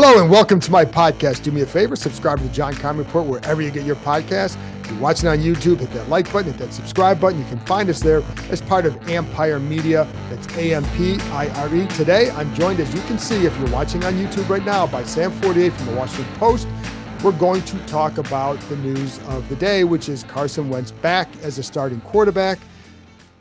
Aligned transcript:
Hello 0.00 0.22
and 0.22 0.30
welcome 0.30 0.60
to 0.60 0.70
my 0.70 0.84
podcast. 0.84 1.42
Do 1.42 1.50
me 1.50 1.62
a 1.62 1.66
favor, 1.66 1.96
subscribe 1.96 2.38
to 2.38 2.44
the 2.44 2.52
John 2.52 2.72
Keim 2.72 2.96
Report 2.96 3.26
wherever 3.26 3.60
you 3.60 3.72
get 3.72 3.84
your 3.84 3.96
podcast. 3.96 4.56
If 4.78 4.92
you're 4.92 5.00
watching 5.00 5.28
on 5.28 5.38
YouTube, 5.38 5.80
hit 5.80 5.90
that 5.90 6.08
like 6.08 6.32
button, 6.32 6.52
hit 6.52 6.58
that 6.60 6.72
subscribe 6.72 7.20
button. 7.20 7.40
You 7.40 7.44
can 7.46 7.58
find 7.66 7.90
us 7.90 7.98
there 7.98 8.22
as 8.48 8.62
part 8.62 8.86
of 8.86 8.96
Ampire 9.08 9.58
Media. 9.58 10.06
That's 10.30 10.46
A 10.56 10.72
M 10.72 10.84
P 10.90 11.18
I 11.32 11.48
R 11.48 11.74
E. 11.74 11.84
Today, 11.88 12.30
I'm 12.30 12.54
joined, 12.54 12.78
as 12.78 12.94
you 12.94 13.00
can 13.02 13.18
see, 13.18 13.44
if 13.44 13.58
you're 13.58 13.70
watching 13.70 14.04
on 14.04 14.14
YouTube 14.14 14.48
right 14.48 14.64
now, 14.64 14.86
by 14.86 15.02
Sam 15.02 15.32
Fortier 15.32 15.72
from 15.72 15.86
the 15.86 15.94
Washington 15.96 16.32
Post. 16.36 16.68
We're 17.24 17.32
going 17.32 17.62
to 17.62 17.86
talk 17.86 18.18
about 18.18 18.60
the 18.68 18.76
news 18.76 19.18
of 19.26 19.48
the 19.48 19.56
day, 19.56 19.82
which 19.82 20.08
is 20.08 20.22
Carson 20.22 20.70
Wentz 20.70 20.92
back 20.92 21.28
as 21.42 21.58
a 21.58 21.62
starting 21.64 22.00
quarterback. 22.02 22.60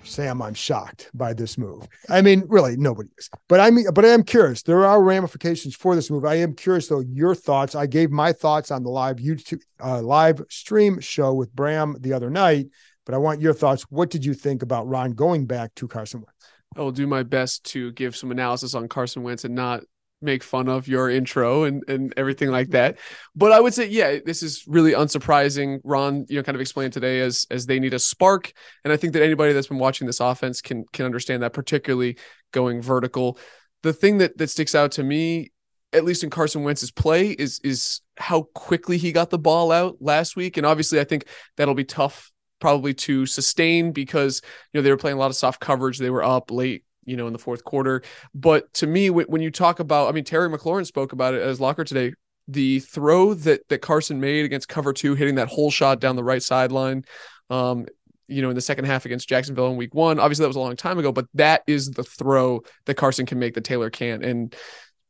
Sam, 0.08 0.42
I'm 0.42 0.54
shocked 0.54 1.10
by 1.14 1.34
this 1.34 1.58
move. 1.58 1.88
I 2.10 2.22
mean, 2.22 2.44
really, 2.48 2.78
nobody 2.78 3.10
is. 3.18 3.30
But 3.48 3.60
I 3.60 3.70
mean, 3.70 3.86
but 3.94 4.06
I 4.06 4.10
am 4.10 4.24
curious. 4.24 4.64
There 4.64 4.86
are 4.86 5.02
ramifications 5.02 5.76
for 5.76 5.96
this 5.96 6.10
move. 6.10 6.26
I 6.26 6.36
am 6.36 6.54
curious 6.54 6.88
though 6.88 7.00
your 7.02 7.36
thoughts. 7.36 7.76
I 7.76 7.86
gave 7.86 8.12
my 8.12 8.34
thoughts 8.34 8.72
on 8.72 8.84
the 8.84 8.90
live 8.90 9.18
YouTube 9.18 9.62
uh, 9.84 10.02
live 10.02 10.42
stream 10.50 11.00
show 11.00 11.34
with 11.34 11.54
Bram 11.54 11.96
the 12.00 12.14
other 12.14 12.30
night, 12.30 12.68
but 13.06 13.16
I 13.16 13.18
want 13.18 13.42
your 13.42 13.54
thoughts. 13.54 13.84
What 13.90 14.10
did 14.10 14.26
you 14.26 14.34
think 14.34 14.64
about 14.64 14.88
Ron 14.88 15.12
going 15.12 15.46
back 15.46 15.76
to 15.76 15.88
Carson 15.88 16.22
Wentz? 16.22 16.34
I 16.76 16.82
will 16.82 16.92
do 16.92 17.08
my 17.08 17.24
best 17.24 17.64
to 17.66 17.92
give 17.94 18.16
some 18.16 18.32
analysis 18.32 18.76
on 18.76 18.88
Carson 18.88 19.24
Wentz 19.24 19.44
and 19.44 19.56
not 19.56 19.84
make 20.22 20.44
fun 20.44 20.68
of 20.68 20.88
your 20.88 21.10
intro 21.10 21.64
and 21.64 21.84
and 21.88 22.14
everything 22.18 22.50
like 22.50 22.70
that. 22.70 22.98
But 23.36 23.52
I 23.52 23.60
would 23.60 23.74
say, 23.74 23.88
yeah, 23.88 24.18
this 24.26 24.44
is 24.44 24.64
really 24.68 24.94
unsurprising. 24.94 25.80
Ron, 25.84 26.26
you 26.30 26.38
know, 26.38 26.44
kind 26.44 26.56
of 26.56 26.62
explained 26.62 26.94
today 26.94 27.20
as 27.22 27.46
as 27.52 27.66
they 27.66 27.80
need 27.80 27.94
a 27.94 28.00
spark, 28.00 28.52
and 28.84 28.92
I 28.92 28.98
think 28.98 29.14
that 29.14 29.24
anybody 29.24 29.54
that's 29.54 29.68
been 29.68 29.80
watching 29.80 30.08
this 30.08 30.20
offense 30.20 30.62
can 30.62 30.86
can 30.94 31.06
understand 31.06 31.44
that, 31.44 31.54
particularly 31.54 32.18
going 32.52 32.82
vertical. 32.82 33.38
The 33.84 33.94
thing 33.94 34.18
that 34.20 34.38
that 34.38 34.50
sticks 34.50 34.76
out 34.76 34.92
to 34.94 35.04
me, 35.04 35.52
at 35.94 36.04
least 36.04 36.24
in 36.24 36.30
Carson 36.30 36.64
Wentz's 36.64 36.92
play, 36.92 37.30
is 37.30 37.60
is 37.64 38.02
how 38.18 38.44
quickly 38.54 38.98
he 38.98 39.12
got 39.12 39.30
the 39.30 39.40
ball 39.40 39.72
out 39.72 39.98
last 40.00 40.36
week, 40.36 40.58
and 40.58 40.66
obviously, 40.66 41.00
I 41.00 41.04
think 41.04 41.26
that'll 41.56 41.76
be 41.76 41.86
tough 41.86 42.32
probably 42.60 42.92
to 42.92 43.28
sustain 43.28 43.92
because 43.92 44.42
you 44.74 44.80
know 44.80 44.82
they 44.82 44.90
were 44.90 44.98
playing 44.98 45.18
a 45.18 45.20
lot 45.20 45.30
of 45.30 45.36
soft 45.36 45.60
coverage. 45.60 46.00
They 46.00 46.10
were 46.10 46.24
up 46.24 46.50
late 46.50 46.84
you 47.08 47.18
know, 47.18 47.26
in 47.26 47.34
the 47.34 47.40
fourth 47.40 47.64
quarter. 47.64 48.04
But 48.36 48.72
to 48.76 48.86
me, 48.86 49.10
when 49.10 49.42
you 49.42 49.50
talk 49.50 49.80
about, 49.80 50.10
I 50.10 50.12
mean, 50.12 50.26
Terry 50.26 50.50
McLaurin 50.50 50.86
spoke 50.86 51.14
about 51.14 51.34
it 51.34 51.42
as 51.42 51.60
locker 51.60 51.84
today. 51.84 52.14
The 52.48 52.80
throw 52.80 53.34
that 53.34 53.68
that 53.70 53.80
Carson 53.80 54.20
made 54.20 54.46
against 54.46 54.70
cover 54.70 54.94
two, 54.94 55.16
hitting 55.16 55.36
that 55.36 55.48
whole 55.48 55.72
shot 55.72 56.00
down 56.00 56.16
the 56.16 56.24
right 56.24 56.44
sideline, 56.44 57.04
um, 57.50 57.88
you 58.28 58.42
know, 58.42 58.50
in 58.50 58.56
the 58.56 58.62
second 58.62 58.86
half 58.86 59.06
against 59.06 59.28
Jacksonville 59.28 59.68
in 59.68 59.78
week 59.78 59.96
one. 59.96 60.20
Obviously, 60.20 60.44
that 60.44 60.50
was 60.50 60.56
a 60.56 60.62
long 60.62 60.76
time 60.76 61.00
ago, 61.00 61.12
but 61.12 61.26
that 61.34 61.64
is 61.66 61.90
the 61.92 62.04
throw 62.04 62.62
that 62.86 62.96
Carson 62.96 63.26
can 63.26 63.40
make 63.40 63.56
that 63.56 63.64
Taylor 63.64 63.90
can't. 63.90 64.24
And 64.24 64.56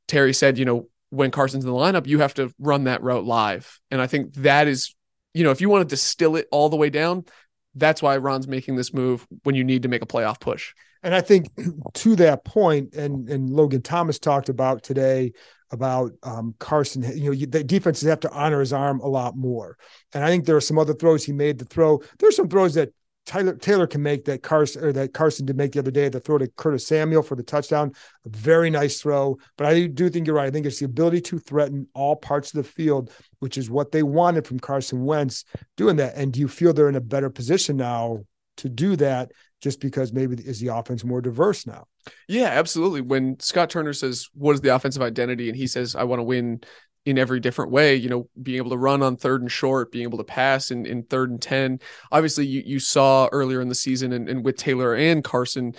Terry 0.08 0.34
said, 0.34 0.58
you 0.58 0.66
know, 0.66 0.88
when 1.10 1.32
Carson's 1.32 1.66
in 1.66 1.72
the 1.72 1.78
lineup, 1.78 2.08
you 2.08 2.20
have 2.20 2.34
to 2.36 2.52
run 2.60 2.86
that 2.86 3.04
route 3.04 3.26
live. 3.26 3.80
And 3.92 4.02
I 4.02 4.08
think 4.08 4.34
that 4.36 4.68
is, 4.68 4.96
you 5.34 5.44
know, 5.44 5.52
if 5.52 5.62
you 5.62 5.70
want 5.70 5.88
to 5.88 5.96
distill 5.96 6.36
it 6.36 6.48
all 6.52 6.70
the 6.70 6.76
way 6.76 6.90
down, 6.90 7.26
that's 7.76 8.02
why 8.02 8.18
Ron's 8.18 8.48
making 8.48 8.76
this 8.76 8.94
move 8.94 9.28
when 9.44 9.56
you 9.56 9.64
need 9.64 9.84
to 9.84 9.90
make 9.90 10.02
a 10.02 10.08
playoff 10.08 10.40
push. 10.40 10.74
And 11.08 11.16
I 11.16 11.22
think 11.22 11.48
to 11.94 12.18
that 12.18 12.44
point, 12.44 12.94
and 12.94 13.30
and 13.30 13.50
Logan 13.50 13.82
Thomas 13.82 14.20
talked 14.20 14.50
about 14.50 14.84
today 14.84 15.32
about 15.72 16.12
um, 16.22 16.54
Carson. 16.60 17.02
You 17.18 17.32
know, 17.32 17.46
the 17.46 17.64
defenses 17.64 18.10
have 18.10 18.20
to 18.20 18.32
honor 18.32 18.60
his 18.60 18.74
arm 18.74 19.00
a 19.00 19.08
lot 19.08 19.38
more. 19.38 19.78
And 20.14 20.22
I 20.22 20.28
think 20.28 20.46
there 20.46 20.58
are 20.58 20.62
some 20.62 20.78
other 20.78 20.94
throws 20.94 21.24
he 21.24 21.32
made. 21.32 21.60
The 21.60 21.66
throw 21.66 22.02
there's 22.20 22.36
some 22.36 22.50
throws 22.50 22.74
that 22.74 22.90
Tyler 23.26 23.56
Taylor 23.56 23.88
can 23.88 24.04
make 24.04 24.26
that 24.26 24.44
Carson 24.44 24.84
or 24.84 24.92
that 24.92 25.14
Carson 25.14 25.46
did 25.46 25.56
make 25.56 25.72
the 25.72 25.80
other 25.80 25.92
day. 25.92 26.10
The 26.10 26.20
throw 26.20 26.40
to 26.40 26.48
Curtis 26.58 26.86
Samuel 26.86 27.24
for 27.24 27.36
the 27.36 27.44
touchdown, 27.44 27.94
a 28.26 28.30
very 28.30 28.70
nice 28.70 29.00
throw. 29.00 29.38
But 29.58 29.68
I 29.68 29.88
do 29.88 30.10
think 30.10 30.28
you're 30.28 30.36
right. 30.36 30.48
I 30.48 30.52
think 30.52 30.66
it's 30.66 30.80
the 30.80 30.86
ability 30.88 31.22
to 31.22 31.40
threaten 31.40 31.88
all 31.94 32.18
parts 32.18 32.54
of 32.54 32.58
the 32.58 32.70
field, 32.70 33.12
which 33.40 33.58
is 33.58 33.70
what 33.70 33.94
they 33.94 34.04
wanted 34.04 34.46
from 34.46 34.60
Carson 34.60 35.06
Wentz 35.06 35.46
doing 35.78 35.96
that. 35.96 36.16
And 36.18 36.34
do 36.34 36.42
you 36.42 36.50
feel 36.50 36.74
they're 36.74 36.90
in 36.90 36.96
a 36.96 37.00
better 37.00 37.30
position 37.30 37.78
now 37.78 38.26
to 38.58 38.68
do 38.68 38.98
that? 38.98 39.32
Just 39.62 39.80
because 39.80 40.14
maybe 40.14 40.36
is 40.36 40.60
the 40.60 40.68
offense 40.68 41.04
more 41.04 41.22
diverse 41.22 41.66
now? 41.66 41.88
Yeah, 42.28 42.50
absolutely. 42.50 43.02
When 43.02 43.40
Scott 43.40 43.70
Turner 43.70 43.94
says, 43.94 44.28
"What 44.34 44.54
is 44.54 44.62
the 44.62 44.76
offensive 44.76 45.02
identity?" 45.02 45.50
and 45.50 45.58
he 45.58 45.68
says, 45.68 45.96
"I 45.96 46.04
want 46.04 46.20
to 46.20 46.24
win." 46.24 46.62
in 47.06 47.18
every 47.18 47.40
different 47.40 47.72
way, 47.72 47.96
you 47.96 48.10
know, 48.10 48.28
being 48.44 48.58
able 48.58 48.70
to 48.70 48.78
run 48.78 49.02
on 49.02 49.16
third 49.16 49.40
and 49.40 49.50
short, 49.50 49.94
being 49.94 50.04
able 50.04 50.18
to 50.18 50.26
pass 50.26 50.72
in, 50.72 50.86
in 50.86 51.04
third 51.04 51.30
and 51.30 51.42
10. 51.42 51.80
Obviously, 52.12 52.46
you, 52.46 52.62
you 52.66 52.80
saw 52.82 53.30
earlier 53.32 53.62
in 53.62 53.70
the 53.70 53.76
season 53.76 54.12
and, 54.12 54.28
and 54.28 54.44
with 54.44 54.58
Taylor 54.58 54.94
and 54.94 55.24
Carson, 55.24 55.74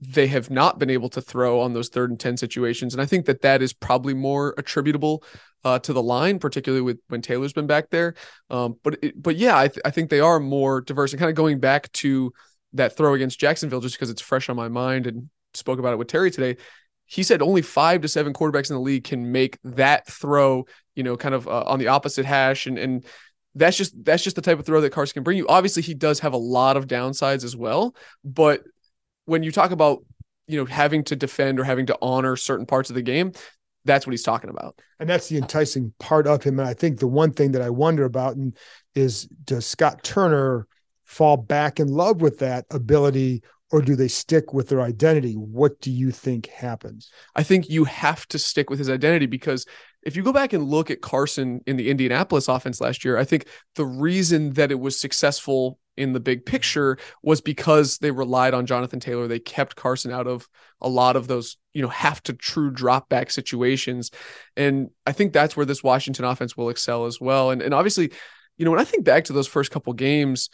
they 0.00 0.26
have 0.26 0.50
not 0.50 0.78
been 0.78 0.88
able 0.88 1.10
to 1.10 1.20
throw 1.20 1.60
on 1.60 1.74
those 1.74 1.90
third 1.90 2.08
and 2.08 2.18
10 2.18 2.38
situations. 2.38 2.94
And 2.94 3.02
I 3.02 3.04
think 3.04 3.26
that 3.26 3.42
that 3.42 3.60
is 3.60 3.74
probably 3.74 4.14
more 4.14 4.54
attributable 4.56 5.22
uh, 5.64 5.78
to 5.80 5.92
the 5.92 6.02
line, 6.02 6.38
particularly 6.38 6.82
with 6.82 6.98
when 7.08 7.20
Taylor's 7.20 7.52
been 7.52 7.66
back 7.66 7.90
there. 7.90 8.14
Um, 8.48 8.76
but, 8.82 8.98
it, 9.02 9.22
but 9.22 9.36
yeah, 9.36 9.58
I, 9.58 9.68
th- 9.68 9.82
I 9.84 9.90
think 9.90 10.08
they 10.08 10.20
are 10.20 10.40
more 10.40 10.80
diverse 10.80 11.12
and 11.12 11.20
kind 11.20 11.30
of 11.30 11.36
going 11.36 11.60
back 11.60 11.92
to 11.92 12.32
that 12.74 12.96
throw 12.96 13.14
against 13.14 13.40
Jacksonville, 13.40 13.80
just 13.80 13.96
because 13.96 14.10
it's 14.10 14.22
fresh 14.22 14.48
on 14.48 14.56
my 14.56 14.68
mind 14.68 15.06
and 15.06 15.30
spoke 15.54 15.78
about 15.78 15.92
it 15.92 15.96
with 15.96 16.08
Terry 16.08 16.30
today 16.30 16.56
he 17.06 17.22
said 17.22 17.42
only 17.42 17.62
five 17.62 18.00
to 18.00 18.08
seven 18.08 18.32
quarterbacks 18.32 18.70
in 18.70 18.76
the 18.76 18.82
league 18.82 19.04
can 19.04 19.30
make 19.30 19.58
that 19.62 20.06
throw, 20.06 20.66
you 20.94 21.02
know, 21.02 21.16
kind 21.16 21.34
of 21.34 21.46
uh, 21.46 21.64
on 21.66 21.78
the 21.78 21.88
opposite 21.88 22.24
hash. 22.24 22.66
And, 22.66 22.78
and 22.78 23.04
that's 23.54 23.76
just, 23.76 23.92
that's 24.04 24.24
just 24.24 24.36
the 24.36 24.42
type 24.42 24.58
of 24.58 24.66
throw 24.66 24.80
that 24.80 24.90
Carson 24.90 25.14
can 25.14 25.22
bring 25.22 25.36
you. 25.36 25.46
Obviously 25.48 25.82
he 25.82 25.94
does 25.94 26.20
have 26.20 26.32
a 26.32 26.38
lot 26.38 26.76
of 26.76 26.86
downsides 26.86 27.44
as 27.44 27.56
well, 27.56 27.94
but 28.24 28.62
when 29.26 29.42
you 29.42 29.52
talk 29.52 29.70
about, 29.70 30.04
you 30.46 30.58
know, 30.58 30.64
having 30.64 31.04
to 31.04 31.16
defend 31.16 31.60
or 31.60 31.64
having 31.64 31.86
to 31.86 31.98
honor 32.02 32.36
certain 32.36 32.66
parts 32.66 32.90
of 32.90 32.94
the 32.94 33.02
game, 33.02 33.32
that's 33.86 34.06
what 34.06 34.12
he's 34.12 34.22
talking 34.22 34.50
about. 34.50 34.78
And 34.98 35.08
that's 35.08 35.28
the 35.28 35.36
enticing 35.36 35.92
part 35.98 36.26
of 36.26 36.42
him. 36.42 36.58
And 36.58 36.68
I 36.68 36.74
think 36.74 37.00
the 37.00 37.06
one 37.06 37.32
thing 37.32 37.52
that 37.52 37.62
I 37.62 37.70
wonder 37.70 38.04
about 38.04 38.36
and 38.36 38.56
is 38.94 39.24
does 39.44 39.66
Scott 39.66 40.02
Turner 40.02 40.66
fall 41.04 41.36
back 41.36 41.78
in 41.80 41.88
love 41.88 42.20
with 42.20 42.38
that 42.38 42.66
ability 42.70 43.42
or 43.70 43.82
do 43.82 43.96
they 43.96 44.08
stick 44.08 44.52
with 44.52 44.68
their 44.68 44.82
identity? 44.82 45.32
What 45.32 45.80
do 45.80 45.90
you 45.90 46.10
think 46.10 46.46
happens? 46.46 47.10
I 47.34 47.42
think 47.42 47.68
you 47.68 47.84
have 47.84 48.26
to 48.28 48.38
stick 48.38 48.70
with 48.70 48.78
his 48.78 48.90
identity 48.90 49.26
because 49.26 49.66
if 50.04 50.16
you 50.16 50.22
go 50.22 50.32
back 50.32 50.52
and 50.52 50.64
look 50.64 50.90
at 50.90 51.00
Carson 51.00 51.60
in 51.66 51.76
the 51.76 51.90
Indianapolis 51.90 52.46
offense 52.46 52.80
last 52.80 53.04
year, 53.04 53.16
I 53.16 53.24
think 53.24 53.46
the 53.74 53.86
reason 53.86 54.52
that 54.52 54.70
it 54.70 54.78
was 54.78 55.00
successful 55.00 55.78
in 55.96 56.12
the 56.12 56.20
big 56.20 56.44
picture 56.44 56.98
was 57.22 57.40
because 57.40 57.98
they 57.98 58.10
relied 58.10 58.54
on 58.54 58.66
Jonathan 58.66 59.00
Taylor. 59.00 59.26
They 59.26 59.38
kept 59.38 59.76
Carson 59.76 60.12
out 60.12 60.26
of 60.26 60.48
a 60.80 60.88
lot 60.88 61.16
of 61.16 61.26
those, 61.26 61.56
you 61.72 61.82
know, 61.82 61.88
have 61.88 62.22
to 62.24 62.32
true 62.32 62.70
drop 62.70 63.08
back 63.08 63.30
situations. 63.30 64.10
And 64.56 64.90
I 65.06 65.12
think 65.12 65.32
that's 65.32 65.56
where 65.56 65.66
this 65.66 65.82
Washington 65.82 66.24
offense 66.24 66.56
will 66.56 66.68
excel 66.68 67.06
as 67.06 67.20
well. 67.20 67.50
And, 67.50 67.62
and 67.62 67.72
obviously, 67.72 68.12
you 68.56 68.64
know, 68.64 68.70
when 68.70 68.80
I 68.80 68.84
think 68.84 69.04
back 69.04 69.24
to 69.24 69.32
those 69.32 69.48
first 69.48 69.70
couple 69.70 69.92
games, 69.94 70.50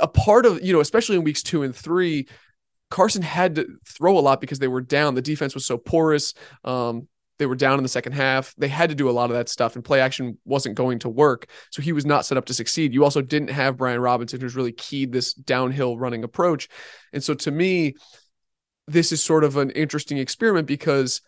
a 0.00 0.08
part 0.08 0.46
of, 0.46 0.62
you 0.62 0.72
know, 0.72 0.80
especially 0.80 1.16
in 1.16 1.24
weeks 1.24 1.42
two 1.42 1.62
and 1.62 1.74
three, 1.74 2.28
Carson 2.90 3.22
had 3.22 3.54
to 3.54 3.66
throw 3.86 4.18
a 4.18 4.20
lot 4.20 4.40
because 4.40 4.58
they 4.58 4.68
were 4.68 4.80
down. 4.80 5.14
The 5.14 5.22
defense 5.22 5.54
was 5.54 5.64
so 5.64 5.78
porous. 5.78 6.34
Um, 6.64 7.08
they 7.38 7.46
were 7.46 7.56
down 7.56 7.78
in 7.78 7.82
the 7.82 7.88
second 7.88 8.12
half. 8.12 8.54
They 8.58 8.68
had 8.68 8.90
to 8.90 8.94
do 8.94 9.08
a 9.08 9.12
lot 9.12 9.30
of 9.30 9.36
that 9.36 9.48
stuff, 9.48 9.74
and 9.74 9.84
play 9.84 10.00
action 10.00 10.36
wasn't 10.44 10.74
going 10.74 10.98
to 11.00 11.08
work. 11.08 11.46
So 11.70 11.80
he 11.80 11.92
was 11.92 12.04
not 12.04 12.26
set 12.26 12.36
up 12.36 12.44
to 12.46 12.54
succeed. 12.54 12.92
You 12.92 13.02
also 13.02 13.22
didn't 13.22 13.48
have 13.48 13.78
Brian 13.78 14.00
Robinson, 14.00 14.40
who's 14.40 14.56
really 14.56 14.72
keyed 14.72 15.10
this 15.10 15.32
downhill 15.32 15.96
running 15.96 16.22
approach. 16.22 16.68
And 17.14 17.24
so 17.24 17.32
to 17.34 17.50
me, 17.50 17.94
this 18.86 19.10
is 19.10 19.24
sort 19.24 19.44
of 19.44 19.56
an 19.56 19.70
interesting 19.70 20.18
experiment 20.18 20.66
because 20.66 21.22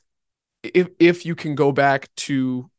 if 0.63 0.89
if 0.99 1.25
you 1.25 1.35
can 1.35 1.55
go 1.55 1.73
back 1.73 2.09
to 2.17 2.71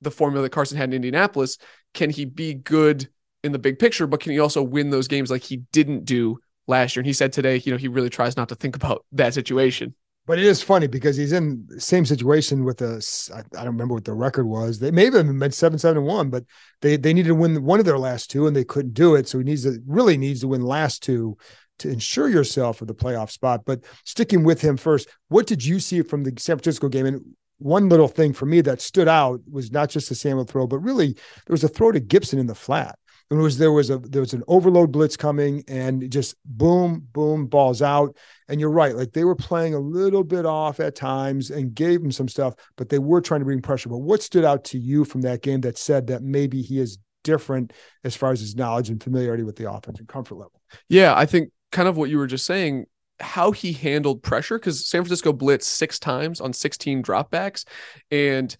the 0.00 0.10
formula 0.10 0.42
that 0.42 0.50
Carson 0.50 0.76
had 0.76 0.90
in 0.90 0.94
Indianapolis, 0.94 1.58
can 1.94 2.10
he 2.10 2.24
be 2.24 2.54
good 2.54 3.08
in 3.42 3.52
the 3.52 3.58
big 3.58 3.78
picture, 3.78 4.06
but 4.06 4.20
can 4.20 4.32
he 4.32 4.38
also 4.38 4.62
win 4.62 4.90
those 4.90 5.08
games 5.08 5.30
like 5.30 5.42
he 5.42 5.58
didn't 5.72 6.04
do 6.04 6.38
last 6.66 6.94
year? 6.94 7.00
And 7.00 7.06
he 7.06 7.12
said 7.12 7.32
today, 7.32 7.56
you 7.56 7.72
know, 7.72 7.78
he 7.78 7.88
really 7.88 8.10
tries 8.10 8.36
not 8.36 8.48
to 8.50 8.54
think 8.54 8.76
about 8.76 9.04
that 9.12 9.34
situation. 9.34 9.94
But 10.26 10.38
it 10.38 10.44
is 10.44 10.62
funny 10.62 10.86
because 10.86 11.16
he's 11.16 11.32
in 11.32 11.64
the 11.66 11.80
same 11.80 12.04
situation 12.04 12.64
with 12.64 12.78
the 12.78 13.04
I, 13.34 13.38
I 13.38 13.64
don't 13.64 13.72
remember 13.72 13.94
what 13.94 14.04
the 14.04 14.12
record 14.12 14.46
was. 14.46 14.78
They 14.78 14.92
may 14.92 15.06
have 15.06 15.12
been 15.12 15.50
seven 15.50 15.78
seven 15.78 16.04
one, 16.04 16.30
but 16.30 16.44
they 16.82 16.96
they 16.96 17.12
needed 17.12 17.30
to 17.30 17.34
win 17.34 17.64
one 17.64 17.80
of 17.80 17.86
their 17.86 17.98
last 17.98 18.30
two 18.30 18.46
and 18.46 18.54
they 18.54 18.62
couldn't 18.62 18.94
do 18.94 19.16
it. 19.16 19.26
So 19.26 19.38
he 19.38 19.44
needs 19.44 19.64
to 19.64 19.80
really 19.86 20.16
needs 20.16 20.42
to 20.42 20.48
win 20.48 20.62
last 20.62 21.02
two 21.02 21.36
to 21.80 21.90
ensure 21.90 22.28
yourself 22.28 22.80
of 22.80 22.86
the 22.86 22.94
playoff 22.94 23.30
spot. 23.30 23.62
But 23.64 23.82
sticking 24.04 24.44
with 24.44 24.60
him 24.60 24.76
first, 24.76 25.08
what 25.28 25.46
did 25.46 25.64
you 25.64 25.80
see 25.80 26.02
from 26.02 26.22
the 26.22 26.32
San 26.38 26.58
Francisco 26.58 26.88
game? 26.88 27.06
And 27.06 27.24
one 27.58 27.88
little 27.88 28.08
thing 28.08 28.32
for 28.32 28.46
me 28.46 28.60
that 28.62 28.80
stood 28.80 29.08
out 29.08 29.40
was 29.50 29.72
not 29.72 29.90
just 29.90 30.08
the 30.08 30.14
Samuel 30.14 30.44
throw, 30.44 30.66
but 30.66 30.78
really 30.78 31.14
there 31.14 31.52
was 31.52 31.64
a 31.64 31.68
throw 31.68 31.90
to 31.90 32.00
Gibson 32.00 32.38
in 32.38 32.46
the 32.46 32.54
flat. 32.54 32.98
It 33.30 33.34
was 33.34 33.58
there 33.58 33.70
was 33.70 33.90
a 33.90 33.98
there 33.98 34.22
was 34.22 34.32
an 34.32 34.42
overload 34.48 34.90
blitz 34.90 35.16
coming 35.16 35.62
and 35.68 36.10
just 36.10 36.34
boom, 36.44 37.06
boom, 37.12 37.46
balls 37.46 37.80
out. 37.80 38.16
And 38.48 38.58
you're 38.58 38.70
right, 38.70 38.96
like 38.96 39.12
they 39.12 39.22
were 39.22 39.36
playing 39.36 39.74
a 39.74 39.78
little 39.78 40.24
bit 40.24 40.44
off 40.44 40.80
at 40.80 40.96
times 40.96 41.50
and 41.50 41.72
gave 41.72 42.02
him 42.02 42.10
some 42.10 42.26
stuff, 42.26 42.54
but 42.76 42.88
they 42.88 42.98
were 42.98 43.20
trying 43.20 43.40
to 43.40 43.44
bring 43.44 43.62
pressure. 43.62 43.88
But 43.88 43.98
what 43.98 44.22
stood 44.22 44.44
out 44.44 44.64
to 44.64 44.78
you 44.78 45.04
from 45.04 45.20
that 45.20 45.42
game 45.42 45.60
that 45.60 45.78
said 45.78 46.08
that 46.08 46.22
maybe 46.22 46.60
he 46.60 46.80
is 46.80 46.98
different 47.22 47.72
as 48.02 48.16
far 48.16 48.32
as 48.32 48.40
his 48.40 48.56
knowledge 48.56 48.90
and 48.90 49.00
familiarity 49.00 49.44
with 49.44 49.54
the 49.56 49.70
offense 49.70 50.00
and 50.00 50.08
comfort 50.08 50.34
level? 50.34 50.60
Yeah, 50.88 51.14
I 51.16 51.26
think 51.26 51.50
kind 51.70 51.86
of 51.86 51.96
what 51.96 52.10
you 52.10 52.18
were 52.18 52.26
just 52.26 52.46
saying 52.46 52.86
how 53.20 53.52
he 53.52 53.72
handled 53.72 54.22
pressure 54.22 54.58
because 54.58 54.88
San 54.88 55.02
Francisco 55.02 55.32
blitzed 55.32 55.62
six 55.62 55.98
times 55.98 56.40
on 56.40 56.52
16 56.52 57.02
dropbacks 57.02 57.64
and 58.10 58.56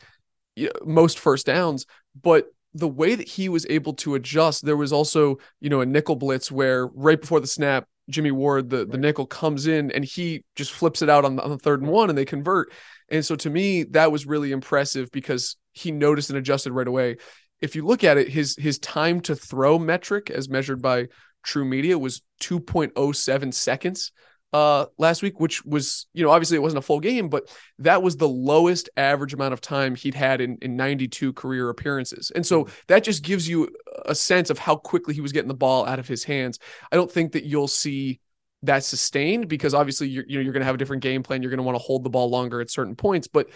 you 0.55 0.67
know, 0.67 0.73
most 0.85 1.19
first 1.19 1.47
downs, 1.47 1.87
but 2.21 2.47
the 2.75 2.89
way 2.89 3.15
that 3.15 3.29
he 3.29 3.49
was 3.49 3.67
able 3.69 3.95
to 3.95 4.15
adjust, 4.15 4.65
there 4.65 4.77
was 4.77 4.93
also, 4.93 5.39
you 5.61 5.69
know, 5.71 5.81
a 5.81 5.87
nickel 5.87 6.17
blitz 6.17 6.53
where 6.53 6.87
right 6.87 7.21
before 7.21 7.41
the 7.41 7.47
snap, 7.47 7.87
Jimmy 8.09 8.31
Ward, 8.31 8.71
the, 8.71 8.85
the 8.85 8.99
nickel 8.99 9.27
comes 9.27 9.67
in 9.67 9.91
and 9.91 10.05
he 10.05 10.45
just 10.57 10.73
flips 10.73 11.03
it 11.03 11.09
out 11.09 11.25
on 11.25 11.37
the, 11.37 11.43
on 11.43 11.51
the 11.51 11.59
third 11.59 11.83
and 11.83 11.91
one 11.91 12.09
and 12.09 12.19
they 12.19 12.25
convert. 12.25 12.73
And 13.09 13.25
so 13.25 13.37
to 13.37 13.51
me, 13.51 13.85
that 13.85 14.13
was 14.13 14.27
really 14.27 14.53
impressive 14.53 15.11
because 15.11 15.57
he 15.73 15.91
noticed 15.93 16.31
and 16.31 16.39
adjusted 16.39 16.73
right 16.73 16.87
away. 16.87 17.17
If 17.61 17.77
you 17.77 17.85
look 17.85 18.05
at 18.05 18.17
it, 18.17 18.29
his 18.29 18.57
his 18.57 18.79
time 18.79 19.21
to 19.23 19.37
throw 19.37 19.79
metric 19.79 20.31
as 20.31 20.49
measured 20.49 20.81
by 20.81 21.09
TruMedia 21.47 22.01
was 22.01 22.23
2.07 22.43 23.55
seconds 23.55 24.13
uh 24.53 24.87
last 24.99 25.23
week 25.23 25.39
which 25.39 25.65
was 25.65 26.07
you 26.13 26.25
know 26.25 26.31
obviously 26.31 26.57
it 26.57 26.61
wasn't 26.61 26.79
a 26.79 26.83
full 26.83 26.99
game 26.99 27.29
but 27.29 27.49
that 27.79 28.03
was 28.03 28.17
the 28.17 28.29
lowest 28.29 28.91
average 28.97 29.33
amount 29.33 29.53
of 29.53 29.61
time 29.61 29.95
he'd 29.95 30.15
had 30.15 30.41
in 30.41 30.59
in 30.63 30.77
92 30.77 31.33
career 31.33 31.69
appearances. 31.69 32.31
And 32.35 32.47
so 32.47 32.69
that 32.89 33.05
just 33.05 33.23
gives 33.23 33.49
you 33.49 33.69
a 34.07 34.15
sense 34.15 34.51
of 34.51 34.59
how 34.59 34.77
quickly 34.77 35.15
he 35.15 35.21
was 35.21 35.33
getting 35.33 35.49
the 35.49 35.55
ball 35.55 35.87
out 35.87 35.99
of 35.99 36.09
his 36.09 36.25
hands. 36.25 36.59
I 36.91 36.97
don't 36.97 37.11
think 37.11 37.33
that 37.33 37.45
you'll 37.45 37.69
see 37.69 38.21
that 38.63 38.85
sustained 38.85 39.49
because 39.49 39.73
obviously 39.73 40.09
you're 40.09 40.25
you 40.29 40.37
know 40.37 40.43
you're 40.43 40.53
going 40.53 40.61
to 40.61 40.67
have 40.67 40.75
a 40.75 40.79
different 40.79 41.03
game 41.03 41.23
plan. 41.23 41.43
You're 41.43 41.51
going 41.51 41.59
to 41.59 41.65
want 41.65 41.77
to 41.77 41.83
hold 41.83 42.05
the 42.05 42.11
ball 42.11 42.29
longer 42.29 42.61
at 42.61 42.71
certain 42.71 42.97
points 42.97 43.27
but 43.27 43.49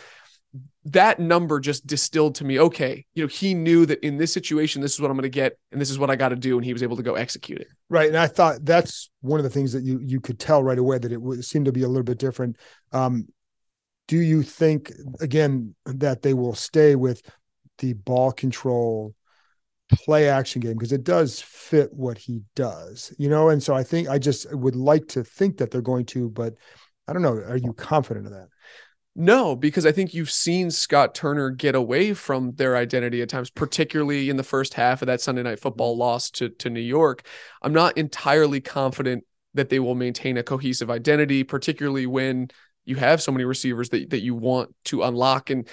that 0.85 1.19
number 1.19 1.61
just 1.61 1.87
distilled 1.87 2.35
to 2.35 2.45
me 2.45 2.61
okay 2.61 3.05
you 3.15 3.23
know 3.23 3.29
he 3.29 3.55
knew 3.55 3.87
that 3.87 4.05
in 4.05 4.19
this 4.19 4.33
situation 4.33 4.83
this 4.83 4.93
is 4.93 5.01
what 5.01 5.11
i'm 5.11 5.17
going 5.17 5.23
to 5.23 5.29
get 5.29 5.59
and 5.73 5.81
this 5.81 5.91
is 5.91 5.99
what 5.99 6.11
i 6.11 6.17
got 6.17 6.29
to 6.29 6.37
do 6.37 6.57
and 6.57 6.65
he 6.65 6.73
was 6.73 6.83
able 6.83 6.97
to 6.97 7.03
go 7.03 7.15
execute 7.15 7.61
it. 7.61 7.69
Right 7.89 8.09
and 8.09 8.17
i 8.17 8.27
thought 8.27 8.65
that's 8.65 9.11
one 9.21 9.41
of 9.41 9.45
the 9.45 9.51
things 9.51 9.73
that 9.73 9.83
you 9.83 9.99
you 10.03 10.21
could 10.21 10.39
tell 10.39 10.63
right 10.63 10.79
away 10.79 10.99
that 10.99 11.13
it 11.13 11.21
would 11.21 11.45
seem 11.45 11.65
to 11.65 11.73
be 11.73 11.83
a 11.83 11.89
little 11.89 12.05
bit 12.05 12.19
different. 12.19 12.57
Um 12.93 13.29
do 14.07 14.19
you 14.19 14.43
think 14.43 14.93
again 15.21 15.75
that 15.87 16.23
they 16.23 16.35
will 16.35 16.55
stay 16.55 16.95
with 16.95 17.23
the 17.79 17.95
ball 17.95 18.31
control 18.31 19.15
play 19.91 20.29
action 20.29 20.61
game? 20.61 20.75
Because 20.75 20.93
it 20.93 21.05
does 21.05 21.41
fit 21.41 21.93
what 21.93 22.19
he 22.19 22.43
does 22.55 23.13
you 23.19 23.29
know? 23.29 23.49
And 23.49 23.63
so 23.63 23.75
i 23.75 23.83
think 23.83 24.09
i 24.09 24.19
just 24.19 24.55
would 24.55 24.77
like 24.77 25.09
to 25.09 25.25
think 25.25 25.57
that 25.59 25.71
they're 25.71 25.81
going 25.81 26.07
to 26.07 26.29
but 26.29 26.55
i 27.09 27.13
don't 27.13 27.23
know 27.23 27.35
are 27.35 27.57
you 27.57 27.73
confident 27.73 28.27
of 28.27 28.33
that 28.33 28.49
no, 29.17 29.55
because 29.55 29.87
I 29.87 29.93
think 29.93 30.13
you've 30.13 30.31
seen 30.31 30.71
Scott 30.71 31.15
Turner 31.15 31.51
get 31.51 31.75
away 31.75 32.15
from 32.15 32.53
their 32.53 32.77
identity 32.77 33.23
at 33.23 33.29
times, 33.29 33.49
particularly 33.49 34.29
in 34.29 34.37
the 34.37 34.43
first 34.43 34.75
half 34.75 35.03
of 35.03 35.07
that 35.07 35.21
Sunday 35.21 35.43
night 35.43 35.61
football 35.61 35.93
mm-hmm. 35.93 36.01
loss 36.01 36.31
to, 36.33 36.49
to 36.49 36.71
New 36.71 36.81
York. 36.81 37.25
I'm 37.63 37.73
not 37.73 37.97
entirely 37.97 38.61
confident 38.61 39.25
that 39.55 39.69
they 39.69 39.79
will 39.79 39.95
maintain 39.95 40.37
a 40.37 40.43
cohesive 40.43 40.91
identity, 40.91 41.45
particularly 41.45 42.07
when 42.07 42.49
you 42.85 42.97
have 42.97 43.23
so 43.23 43.31
many 43.31 43.45
receivers 43.45 43.89
that, 43.91 44.11
that 44.11 44.23
you 44.23 44.35
want 44.35 44.75
to 44.87 45.05
unlock. 45.05 45.49
And 45.49 45.69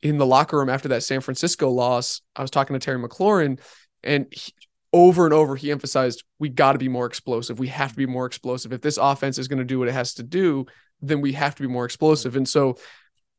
in 0.00 0.18
the 0.18 0.26
locker 0.26 0.56
room 0.56 0.70
after 0.70 0.88
that 0.88 1.02
San 1.02 1.20
Francisco 1.20 1.68
loss, 1.68 2.22
I 2.36 2.42
was 2.42 2.52
talking 2.52 2.74
to 2.74 2.80
Terry 2.80 3.02
McLaurin 3.02 3.58
and 4.04 4.26
he, 4.30 4.52
over 4.92 5.24
and 5.24 5.34
over 5.34 5.56
he 5.56 5.72
emphasized 5.72 6.22
we 6.38 6.48
got 6.48 6.72
to 6.72 6.78
be 6.78 6.88
more 6.88 7.06
explosive. 7.06 7.58
We 7.58 7.68
have 7.68 7.90
to 7.90 7.96
be 7.96 8.06
more 8.06 8.26
explosive. 8.26 8.72
If 8.72 8.80
this 8.80 8.96
offense 8.96 9.38
is 9.38 9.48
going 9.48 9.58
to 9.58 9.64
do 9.64 9.80
what 9.80 9.88
it 9.88 9.92
has 9.92 10.14
to 10.14 10.22
do, 10.22 10.66
then 11.00 11.20
we 11.20 11.32
have 11.32 11.54
to 11.54 11.62
be 11.62 11.68
more 11.68 11.84
explosive. 11.84 12.36
And 12.36 12.48
so, 12.48 12.78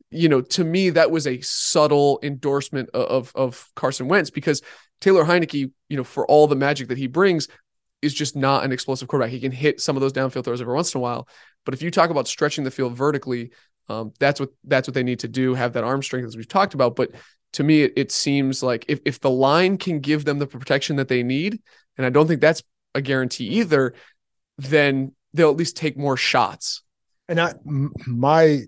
you 0.09 0.29
know, 0.29 0.41
to 0.41 0.63
me, 0.63 0.91
that 0.91 1.11
was 1.11 1.27
a 1.27 1.41
subtle 1.41 2.19
endorsement 2.23 2.89
of 2.91 3.31
of 3.35 3.69
Carson 3.75 4.07
Wentz 4.07 4.29
because 4.29 4.61
Taylor 5.01 5.25
Heinicke, 5.25 5.71
you 5.89 5.97
know, 5.97 6.03
for 6.03 6.25
all 6.27 6.47
the 6.47 6.55
magic 6.55 6.87
that 6.87 6.97
he 6.97 7.07
brings, 7.07 7.47
is 8.01 8.13
just 8.13 8.35
not 8.35 8.63
an 8.63 8.71
explosive 8.71 9.07
quarterback. 9.07 9.31
He 9.31 9.39
can 9.39 9.51
hit 9.51 9.81
some 9.81 9.97
of 9.97 10.01
those 10.01 10.13
downfield 10.13 10.45
throws 10.45 10.61
every 10.61 10.73
once 10.73 10.93
in 10.93 10.99
a 10.99 11.01
while, 11.01 11.27
but 11.65 11.73
if 11.73 11.81
you 11.81 11.91
talk 11.91 12.09
about 12.09 12.27
stretching 12.27 12.63
the 12.63 12.71
field 12.71 12.95
vertically, 12.95 13.51
um, 13.89 14.13
that's 14.19 14.39
what 14.39 14.49
that's 14.63 14.87
what 14.87 14.93
they 14.93 15.03
need 15.03 15.19
to 15.19 15.27
do. 15.27 15.53
Have 15.53 15.73
that 15.73 15.83
arm 15.83 16.01
strength 16.03 16.27
as 16.27 16.37
we've 16.37 16.47
talked 16.47 16.73
about. 16.73 16.95
But 16.95 17.11
to 17.53 17.63
me, 17.63 17.83
it, 17.83 17.93
it 17.95 18.11
seems 18.11 18.63
like 18.63 18.85
if 18.87 18.99
if 19.05 19.19
the 19.19 19.29
line 19.29 19.77
can 19.77 19.99
give 19.99 20.25
them 20.25 20.39
the 20.39 20.47
protection 20.47 20.97
that 20.97 21.07
they 21.07 21.23
need, 21.23 21.59
and 21.97 22.05
I 22.05 22.09
don't 22.09 22.27
think 22.27 22.41
that's 22.41 22.63
a 22.95 23.01
guarantee 23.01 23.47
either, 23.59 23.93
then 24.57 25.13
they'll 25.33 25.51
at 25.51 25.57
least 25.57 25.77
take 25.77 25.97
more 25.97 26.17
shots 26.17 26.81
and 27.27 27.39
I 27.39 27.53
my 27.65 28.63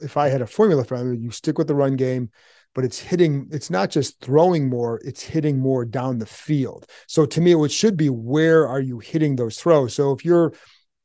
if 0.00 0.16
I 0.16 0.28
had 0.28 0.42
a 0.42 0.46
formula 0.46 0.84
for 0.84 1.12
it, 1.12 1.20
you 1.20 1.30
stick 1.30 1.58
with 1.58 1.68
the 1.68 1.74
run 1.74 1.96
game, 1.96 2.30
but 2.74 2.84
it's 2.84 2.98
hitting, 2.98 3.48
it's 3.52 3.70
not 3.70 3.90
just 3.90 4.20
throwing 4.20 4.68
more, 4.68 5.00
it's 5.04 5.22
hitting 5.22 5.58
more 5.58 5.84
down 5.84 6.18
the 6.18 6.26
field. 6.26 6.86
So 7.06 7.24
to 7.26 7.40
me, 7.40 7.54
it 7.54 7.72
should 7.72 7.96
be 7.96 8.08
where 8.08 8.66
are 8.66 8.80
you 8.80 8.98
hitting 8.98 9.36
those 9.36 9.58
throws? 9.58 9.94
So 9.94 10.12
if 10.12 10.24
you're 10.24 10.52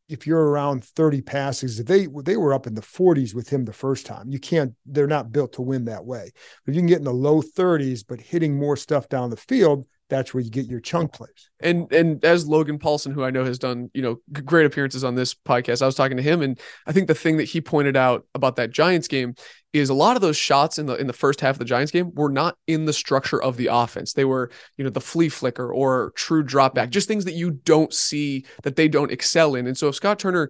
if 0.10 0.26
you're 0.26 0.50
around 0.50 0.86
30 0.86 1.22
passes, 1.22 1.84
they 1.84 2.08
they 2.24 2.38
were 2.38 2.54
up 2.54 2.66
in 2.66 2.76
the 2.76 2.82
40s 2.82 3.36
with 3.36 3.50
him 3.50 3.66
the 3.66 3.74
first 3.74 4.06
time. 4.06 4.30
You 4.30 4.40
can't, 4.40 4.74
they're 4.86 5.06
not 5.06 5.34
built 5.34 5.54
to 5.54 5.62
win 5.62 5.86
that 5.86 6.06
way. 6.06 6.32
But 6.66 6.76
you 6.76 6.80
can 6.80 6.88
get 6.88 7.00
in 7.00 7.04
the 7.04 7.14
low 7.14 7.42
30s, 7.42 8.06
but 8.08 8.22
hitting 8.22 8.58
more 8.58 8.78
stuff 8.78 9.10
down 9.10 9.30
the 9.30 9.38
field, 9.38 9.86
that's 10.10 10.34
where 10.34 10.42
you 10.42 10.50
get 10.50 10.68
your 10.68 10.80
chunk 10.80 11.14
plays. 11.14 11.50
And 11.60 11.92
and 11.92 12.24
as 12.24 12.48
Logan 12.48 12.80
Paulson, 12.80 13.12
who 13.12 13.24
I 13.24 13.32
know 13.32 13.44
has 13.44 13.60
done 13.60 13.90
you 13.94 14.02
know 14.02 14.20
great 14.32 14.66
appearances 14.66 15.04
on 15.04 15.16
this 15.16 15.34
podcast, 15.34 15.82
I 15.82 15.86
was 15.86 15.96
talking 15.96 16.18
to 16.18 16.24
him, 16.24 16.42
and 16.42 16.60
I 16.86 16.92
think 16.92 17.08
the 17.08 17.16
thing 17.16 17.38
that 17.38 17.46
he 17.46 17.62
pointed 17.62 17.98
out 17.98 18.26
about 18.34 18.56
that 18.58 18.72
Giants 18.72 19.08
game 19.08 19.36
is 19.74 19.90
a 19.90 19.94
lot 19.94 20.16
of 20.16 20.22
those 20.22 20.38
shots 20.38 20.78
in 20.78 20.86
the 20.86 20.96
in 20.96 21.08
the 21.08 21.14
first 21.14 21.42
half 21.42 21.56
of 21.56 21.60
the 21.60 21.66
Giants 21.66 21.92
game 21.92 22.12
were 22.14 22.30
not 22.30 22.58
in 22.68 22.86
the 22.86 22.94
structure 22.94 23.42
of 23.42 23.58
the 23.58 23.68
offense. 23.68 24.14
They 24.14 24.26
were 24.26 24.50
you 24.78 24.84
know 24.84 24.90
the 24.90 25.02
flea 25.02 25.30
flicker 25.30 25.72
or 25.72 26.12
true 26.16 26.44
drop 26.44 26.74
back, 26.74 26.90
just 26.90 27.08
things 27.08 27.26
that 27.26 27.34
you 27.34 27.52
don't 27.52 27.94
see 27.94 28.46
that 28.64 28.76
they 28.76 28.88
don't 28.88 29.12
excel 29.12 29.56
in. 29.56 29.68
And 29.68 29.78
so 29.78 29.90
if 29.90 29.96
Scott 29.96 30.20
Turner 30.20 30.50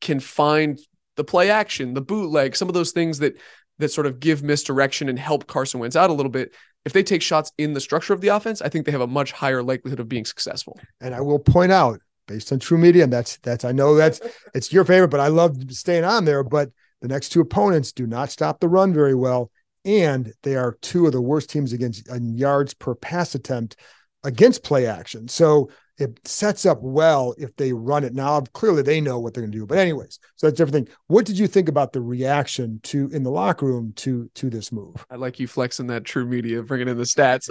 can 0.00 0.20
find 0.20 0.78
the 1.16 1.24
play 1.24 1.50
action, 1.50 1.94
the 1.94 2.00
bootleg, 2.00 2.56
some 2.56 2.68
of 2.68 2.74
those 2.74 2.92
things 2.92 3.18
that 3.20 3.36
that 3.78 3.90
sort 3.90 4.06
of 4.06 4.20
give 4.20 4.42
misdirection 4.42 5.08
and 5.08 5.18
help 5.18 5.46
Carson 5.46 5.80
Wentz 5.80 5.96
out 5.96 6.10
a 6.10 6.12
little 6.12 6.32
bit, 6.32 6.52
if 6.84 6.92
they 6.92 7.02
take 7.02 7.22
shots 7.22 7.52
in 7.58 7.74
the 7.74 7.80
structure 7.80 8.12
of 8.12 8.20
the 8.20 8.28
offense, 8.28 8.62
I 8.62 8.68
think 8.68 8.86
they 8.86 8.92
have 8.92 9.00
a 9.00 9.06
much 9.06 9.32
higher 9.32 9.62
likelihood 9.62 10.00
of 10.00 10.08
being 10.08 10.24
successful. 10.24 10.78
And 11.00 11.14
I 11.14 11.20
will 11.20 11.38
point 11.38 11.72
out, 11.72 12.00
based 12.26 12.52
on 12.52 12.58
TruMedia, 12.58 13.04
and 13.04 13.12
that's 13.12 13.38
that's 13.38 13.64
I 13.64 13.72
know 13.72 13.94
that's 13.94 14.20
it's 14.54 14.72
your 14.72 14.84
favorite, 14.84 15.08
but 15.08 15.20
I 15.20 15.28
love 15.28 15.56
staying 15.72 16.04
on 16.04 16.24
there. 16.24 16.42
But 16.42 16.70
the 17.00 17.08
next 17.08 17.30
two 17.30 17.40
opponents 17.40 17.92
do 17.92 18.06
not 18.06 18.30
stop 18.30 18.60
the 18.60 18.68
run 18.68 18.92
very 18.92 19.14
well, 19.14 19.50
and 19.84 20.32
they 20.42 20.56
are 20.56 20.78
two 20.80 21.06
of 21.06 21.12
the 21.12 21.20
worst 21.20 21.50
teams 21.50 21.72
against 21.72 22.08
yards 22.10 22.74
per 22.74 22.94
pass 22.94 23.34
attempt 23.34 23.76
against 24.24 24.64
play 24.64 24.86
action. 24.86 25.28
So 25.28 25.70
it 25.98 26.20
sets 26.26 26.64
up 26.64 26.78
well 26.80 27.34
if 27.38 27.54
they 27.56 27.72
run 27.72 28.04
it 28.04 28.14
now. 28.14 28.40
Clearly, 28.52 28.82
they 28.82 29.00
know 29.00 29.18
what 29.18 29.34
they're 29.34 29.42
going 29.42 29.52
to 29.52 29.58
do. 29.58 29.66
But 29.66 29.78
anyways, 29.78 30.18
so 30.36 30.46
that's 30.46 30.60
everything. 30.60 30.88
What 31.08 31.26
did 31.26 31.38
you 31.38 31.46
think 31.46 31.68
about 31.68 31.92
the 31.92 32.00
reaction 32.00 32.80
to 32.84 33.08
in 33.12 33.24
the 33.24 33.30
locker 33.30 33.66
room 33.66 33.92
to 33.96 34.30
to 34.34 34.48
this 34.48 34.70
move? 34.70 35.04
I 35.10 35.16
like 35.16 35.40
you 35.40 35.48
flexing 35.48 35.88
that 35.88 36.04
TruMedia, 36.04 36.66
bringing 36.66 36.88
in 36.88 36.96
the 36.96 37.04
stats. 37.04 37.50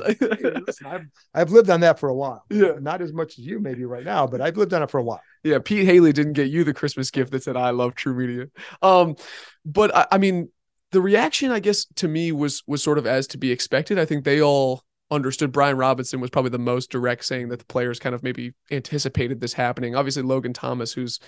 I've, 0.86 1.08
I've 1.34 1.52
lived 1.52 1.70
on 1.70 1.82
that 1.82 2.00
for 2.00 2.10
a 2.10 2.16
while. 2.16 2.46
Yeah, 2.50 2.74
not 2.80 3.02
as 3.02 3.12
much 3.12 3.38
as 3.38 3.46
you 3.46 3.60
maybe 3.60 3.84
right 3.86 4.06
now, 4.06 4.26
but 4.28 4.42
I've 4.42 4.58
lived 4.58 4.74
on 4.74 4.82
it 4.82 4.90
for 4.90 5.00
a 5.00 5.04
while. 5.04 5.22
Yeah, 5.44 5.60
Pete 5.64 5.86
Hailey 5.86 6.14
didn't 6.14 6.34
get 6.34 6.50
you 6.50 6.64
the 6.64 6.74
Christmas 6.74 7.12
gift 7.12 7.32
that 7.32 7.44
said 7.44 7.58
"I 7.58 7.72
love 7.72 7.96
TruMedia." 7.96 8.50
Um, 8.82 9.16
but 9.66 9.96
I, 9.96 10.08
I 10.14 10.18
mean, 10.18 10.50
the 10.92 11.02
reaction, 11.02 11.52
I 11.52 11.60
guess, 11.60 11.86
to 11.96 12.08
me 12.08 12.32
was 12.32 12.64
was 12.66 12.82
sort 12.82 12.98
of 12.98 13.06
as 13.06 13.28
to 13.28 13.38
be 13.38 13.52
expected. 13.52 14.00
I 14.00 14.06
think 14.06 14.24
they 14.24 14.42
all 14.42 14.84
understood 15.10 15.52
Brian 15.52 15.78
Robinson 15.78 16.20
was 16.20 16.30
probably 16.30 16.52
the 16.52 16.60
most 16.60 16.92
direct 16.92 17.24
saying 17.26 17.50
that 17.50 17.60
the 17.60 17.66
players 17.66 18.00
kind 18.00 18.14
of 18.14 18.24
maybe 18.24 18.54
anticipated 18.72 19.40
this 19.40 19.54
happening. 19.54 19.96
Obviously, 19.96 20.24
Logan 20.24 20.54
Thomas, 20.54 20.94
who's 20.94 21.20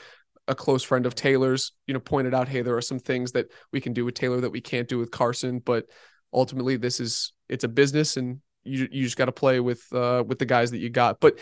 a 0.48 0.55
close 0.55 0.83
friend 0.83 1.05
of 1.05 1.15
Taylor's, 1.15 1.74
you 1.88 1.93
know, 1.93 2.00
pointed 2.00 2.33
out, 2.33 2.48
hey, 2.48 2.62
there 2.62 2.75
are 2.75 2.81
some 2.81 3.00
things 3.00 3.31
that 3.33 3.51
we 3.71 3.79
can 3.79 3.93
do 3.93 4.03
with 4.03 4.15
Taylor 4.15 4.41
that 4.41 4.50
we 4.50 4.62
can't 4.62 4.88
do 4.88 4.98
with 4.98 5.12
Carson, 5.12 5.59
but 5.59 5.86
ultimately 6.33 6.75
this 6.75 7.00
is 7.00 7.33
it's 7.48 7.63
a 7.63 7.67
business 7.67 8.15
and 8.17 8.39
you 8.63 8.88
you 8.91 9.03
just 9.03 9.17
got 9.17 9.25
to 9.25 9.31
play 9.31 9.59
with 9.59 9.81
uh 9.93 10.24
with 10.25 10.38
the 10.39 10.45
guys 10.45 10.71
that 10.71 10.79
you 10.79 10.89
got. 10.89 11.19
But 11.19 11.39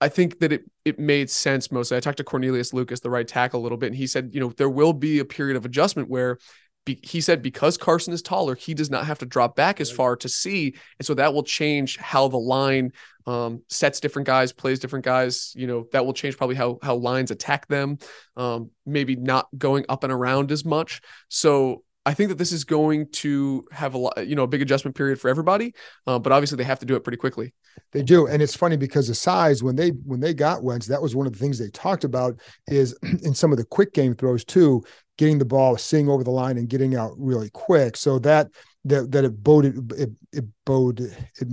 I 0.00 0.08
think 0.08 0.40
that 0.40 0.52
it 0.52 0.64
it 0.84 0.98
made 0.98 1.30
sense 1.30 1.72
mostly. 1.72 1.96
I 1.96 2.00
talked 2.00 2.18
to 2.18 2.24
Cornelius 2.24 2.72
Lucas, 2.72 3.00
the 3.00 3.10
right 3.10 3.26
tackle, 3.26 3.60
a 3.60 3.62
little 3.62 3.78
bit, 3.78 3.86
and 3.86 3.96
he 3.96 4.06
said, 4.06 4.30
you 4.32 4.40
know, 4.40 4.50
there 4.50 4.68
will 4.68 4.92
be 4.92 5.20
a 5.20 5.24
period 5.24 5.56
of 5.56 5.64
adjustment 5.64 6.10
where 6.10 6.38
be, 6.84 7.00
he 7.02 7.20
said 7.20 7.42
because 7.42 7.76
Carson 7.76 8.12
is 8.12 8.22
taller, 8.22 8.54
he 8.54 8.74
does 8.74 8.90
not 8.90 9.06
have 9.06 9.18
to 9.20 9.26
drop 9.26 9.56
back 9.56 9.80
as 9.80 9.90
far 9.90 10.16
to 10.16 10.28
see, 10.28 10.74
and 10.98 11.06
so 11.06 11.14
that 11.14 11.32
will 11.32 11.42
change 11.42 11.96
how 11.96 12.28
the 12.28 12.38
line 12.38 12.92
um, 13.26 13.62
sets 13.68 14.00
different 14.00 14.26
guys, 14.26 14.52
plays 14.52 14.78
different 14.78 15.04
guys. 15.04 15.52
You 15.56 15.66
know, 15.66 15.86
that 15.92 16.04
will 16.04 16.12
change 16.12 16.36
probably 16.36 16.56
how 16.56 16.78
how 16.82 16.96
lines 16.96 17.30
attack 17.30 17.66
them. 17.68 17.98
Um, 18.36 18.70
maybe 18.84 19.16
not 19.16 19.48
going 19.56 19.84
up 19.88 20.04
and 20.04 20.12
around 20.12 20.52
as 20.52 20.64
much. 20.64 21.00
So 21.28 21.84
I 22.06 22.12
think 22.12 22.28
that 22.28 22.38
this 22.38 22.52
is 22.52 22.64
going 22.64 23.08
to 23.12 23.64
have 23.72 23.94
a 23.94 23.98
lot, 23.98 24.26
you 24.26 24.36
know, 24.36 24.42
a 24.42 24.46
big 24.46 24.60
adjustment 24.60 24.94
period 24.94 25.18
for 25.18 25.30
everybody. 25.30 25.74
Uh, 26.06 26.18
but 26.18 26.32
obviously, 26.32 26.56
they 26.56 26.64
have 26.64 26.80
to 26.80 26.86
do 26.86 26.96
it 26.96 27.00
pretty 27.02 27.16
quickly. 27.16 27.54
They 27.92 28.02
do, 28.02 28.26
and 28.26 28.42
it's 28.42 28.54
funny 28.54 28.76
because 28.76 29.08
the 29.08 29.14
size 29.14 29.62
when 29.62 29.74
they 29.74 29.90
when 30.04 30.20
they 30.20 30.34
got 30.34 30.62
Wentz, 30.62 30.86
that 30.86 31.00
was 31.00 31.16
one 31.16 31.26
of 31.26 31.32
the 31.32 31.38
things 31.38 31.58
they 31.58 31.70
talked 31.70 32.04
about 32.04 32.38
is 32.66 32.96
in 33.02 33.34
some 33.34 33.52
of 33.52 33.58
the 33.58 33.64
quick 33.64 33.94
game 33.94 34.14
throws 34.14 34.44
too, 34.44 34.84
getting 35.16 35.38
the 35.38 35.44
ball, 35.44 35.76
seeing 35.76 36.08
over 36.08 36.24
the 36.24 36.30
line, 36.30 36.58
and 36.58 36.68
getting 36.68 36.96
out 36.96 37.12
really 37.16 37.50
quick. 37.50 37.96
So 37.96 38.18
that 38.20 38.48
that 38.84 39.12
that 39.12 39.24
it 39.24 39.42
boded 39.42 39.92
it, 39.92 40.10
it 40.32 40.44
boded 40.64 41.16
it 41.40 41.48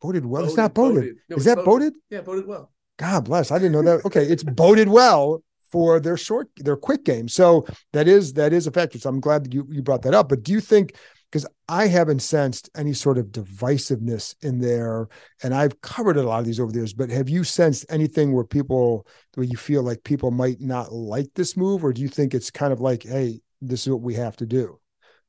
boded 0.00 0.26
well. 0.26 0.42
Boded, 0.42 0.48
it's 0.48 0.56
not 0.56 0.74
boded. 0.74 1.02
boded. 1.02 1.16
No, 1.28 1.36
is 1.36 1.44
that 1.44 1.56
boded. 1.56 1.66
boded? 1.66 1.92
Yeah, 2.10 2.20
boded 2.20 2.46
well. 2.46 2.72
God 2.98 3.24
bless. 3.24 3.50
I 3.50 3.58
didn't 3.58 3.72
know 3.72 3.82
that. 3.82 4.04
Okay, 4.04 4.24
it's 4.24 4.42
boded 4.42 4.88
well 4.88 5.42
for 5.70 5.98
their 5.98 6.16
short 6.16 6.48
their 6.56 6.76
quick 6.76 7.04
game. 7.04 7.28
So 7.28 7.66
that 7.92 8.06
is 8.06 8.34
that 8.34 8.52
is 8.52 8.66
a 8.66 8.70
factor. 8.70 8.98
So 8.98 9.08
I'm 9.08 9.20
glad 9.20 9.44
that 9.44 9.54
you 9.54 9.66
you 9.70 9.82
brought 9.82 10.02
that 10.02 10.14
up. 10.14 10.28
But 10.28 10.42
do 10.42 10.52
you 10.52 10.60
think 10.60 10.94
because 11.32 11.46
I 11.66 11.86
haven't 11.86 12.20
sensed 12.20 12.68
any 12.76 12.92
sort 12.92 13.16
of 13.16 13.28
divisiveness 13.28 14.34
in 14.42 14.58
there, 14.58 15.08
and 15.42 15.54
I've 15.54 15.80
covered 15.80 16.18
a 16.18 16.22
lot 16.22 16.40
of 16.40 16.44
these 16.44 16.60
over 16.60 16.70
the 16.70 16.80
years. 16.80 16.92
But 16.92 17.08
have 17.08 17.30
you 17.30 17.42
sensed 17.42 17.86
anything 17.88 18.34
where 18.34 18.44
people 18.44 19.06
where 19.34 19.46
you 19.46 19.56
feel 19.56 19.82
like 19.82 20.04
people 20.04 20.30
might 20.30 20.60
not 20.60 20.92
like 20.92 21.28
this 21.34 21.56
move, 21.56 21.84
or 21.84 21.94
do 21.94 22.02
you 22.02 22.08
think 22.08 22.34
it's 22.34 22.50
kind 22.50 22.70
of 22.70 22.82
like, 22.82 23.02
hey, 23.02 23.40
this 23.62 23.86
is 23.86 23.90
what 23.90 24.02
we 24.02 24.14
have 24.14 24.36
to 24.36 24.46
do? 24.46 24.78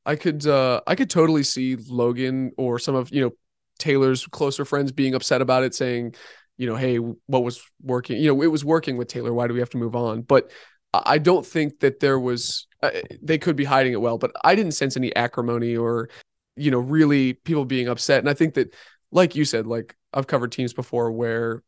I 0.05 0.17
could 0.17 0.45
uh 0.45 0.81
I 0.85 0.95
could 0.95 1.09
totally 1.09 1.43
see 1.43 1.77
Logan 1.77 2.51
or 2.57 2.79
some 2.79 2.95
of 2.95 3.09
you 3.13 3.21
know 3.21 3.31
Taylor's 3.79 4.27
closer 4.27 4.65
friends 4.65 4.91
being 4.91 5.15
upset 5.15 5.41
about 5.41 5.63
it, 5.63 5.73
saying, 5.73 6.15
you 6.57 6.67
know, 6.67 6.75
hey, 6.75 6.97
what 6.97 7.43
was 7.43 7.63
working? 7.81 8.21
You 8.21 8.27
know, 8.27 8.41
it 8.41 8.47
was 8.47 8.65
working 8.65 8.97
with 8.97 9.07
Taylor. 9.07 9.33
Why 9.33 9.47
do 9.47 9.53
we 9.53 9.61
have 9.61 9.69
to 9.69 9.77
move 9.77 9.95
on? 9.95 10.21
But 10.21 10.51
I 10.93 11.17
don't 11.17 11.45
think 11.45 11.79
that 11.79 11.99
there 11.99 12.19
was. 12.19 12.67
Uh, 12.81 12.91
they 13.21 13.37
could 13.37 13.55
be 13.55 13.63
hiding 13.63 13.93
it 13.93 14.01
well, 14.01 14.17
but 14.17 14.31
I 14.43 14.55
didn't 14.55 14.73
sense 14.73 14.97
any 14.97 15.15
acrimony 15.15 15.77
or, 15.77 16.09
you 16.57 16.69
know, 16.69 16.79
really 16.79 17.31
people 17.33 17.63
being 17.63 17.87
upset. 17.87 18.19
And 18.19 18.29
I 18.29 18.33
think 18.33 18.55
that, 18.55 18.73
like 19.09 19.35
you 19.35 19.45
said, 19.45 19.65
like 19.65 19.95
I've 20.13 20.27
covered 20.27 20.51
teams 20.51 20.73
before 20.73 21.11
where 21.11 21.63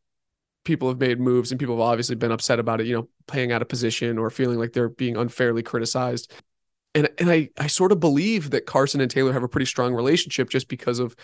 people 0.64 0.88
have 0.88 0.98
made 0.98 1.18
moves 1.18 1.50
and 1.50 1.58
people 1.58 1.76
have 1.76 1.88
obviously 1.88 2.16
been 2.16 2.32
upset 2.32 2.58
about 2.58 2.82
it. 2.82 2.86
You 2.86 2.96
know, 2.96 3.08
playing 3.26 3.50
out 3.50 3.62
of 3.62 3.68
position 3.68 4.18
or 4.18 4.28
feeling 4.28 4.58
like 4.58 4.72
they're 4.72 4.90
being 4.90 5.16
unfairly 5.16 5.62
criticized. 5.62 6.30
And 6.94 7.08
and 7.18 7.30
I 7.30 7.48
I 7.58 7.66
sort 7.66 7.92
of 7.92 8.00
believe 8.00 8.50
that 8.50 8.66
Carson 8.66 9.00
and 9.00 9.10
Taylor 9.10 9.32
have 9.32 9.42
a 9.42 9.48
pretty 9.48 9.66
strong 9.66 9.94
relationship 9.94 10.50
just 10.50 10.68
because 10.68 10.98
of 10.98 11.16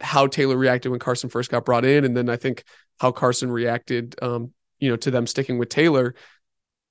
how 0.00 0.26
Taylor 0.26 0.56
reacted 0.56 0.90
when 0.90 1.00
Carson 1.00 1.28
first 1.28 1.50
got 1.50 1.64
brought 1.64 1.84
in, 1.84 2.04
and 2.04 2.16
then 2.16 2.30
I 2.30 2.36
think 2.36 2.64
how 3.00 3.12
Carson 3.12 3.50
reacted, 3.50 4.14
um, 4.22 4.52
you 4.78 4.88
know, 4.90 4.96
to 4.96 5.10
them 5.10 5.26
sticking 5.26 5.58
with 5.58 5.68
Taylor 5.68 6.14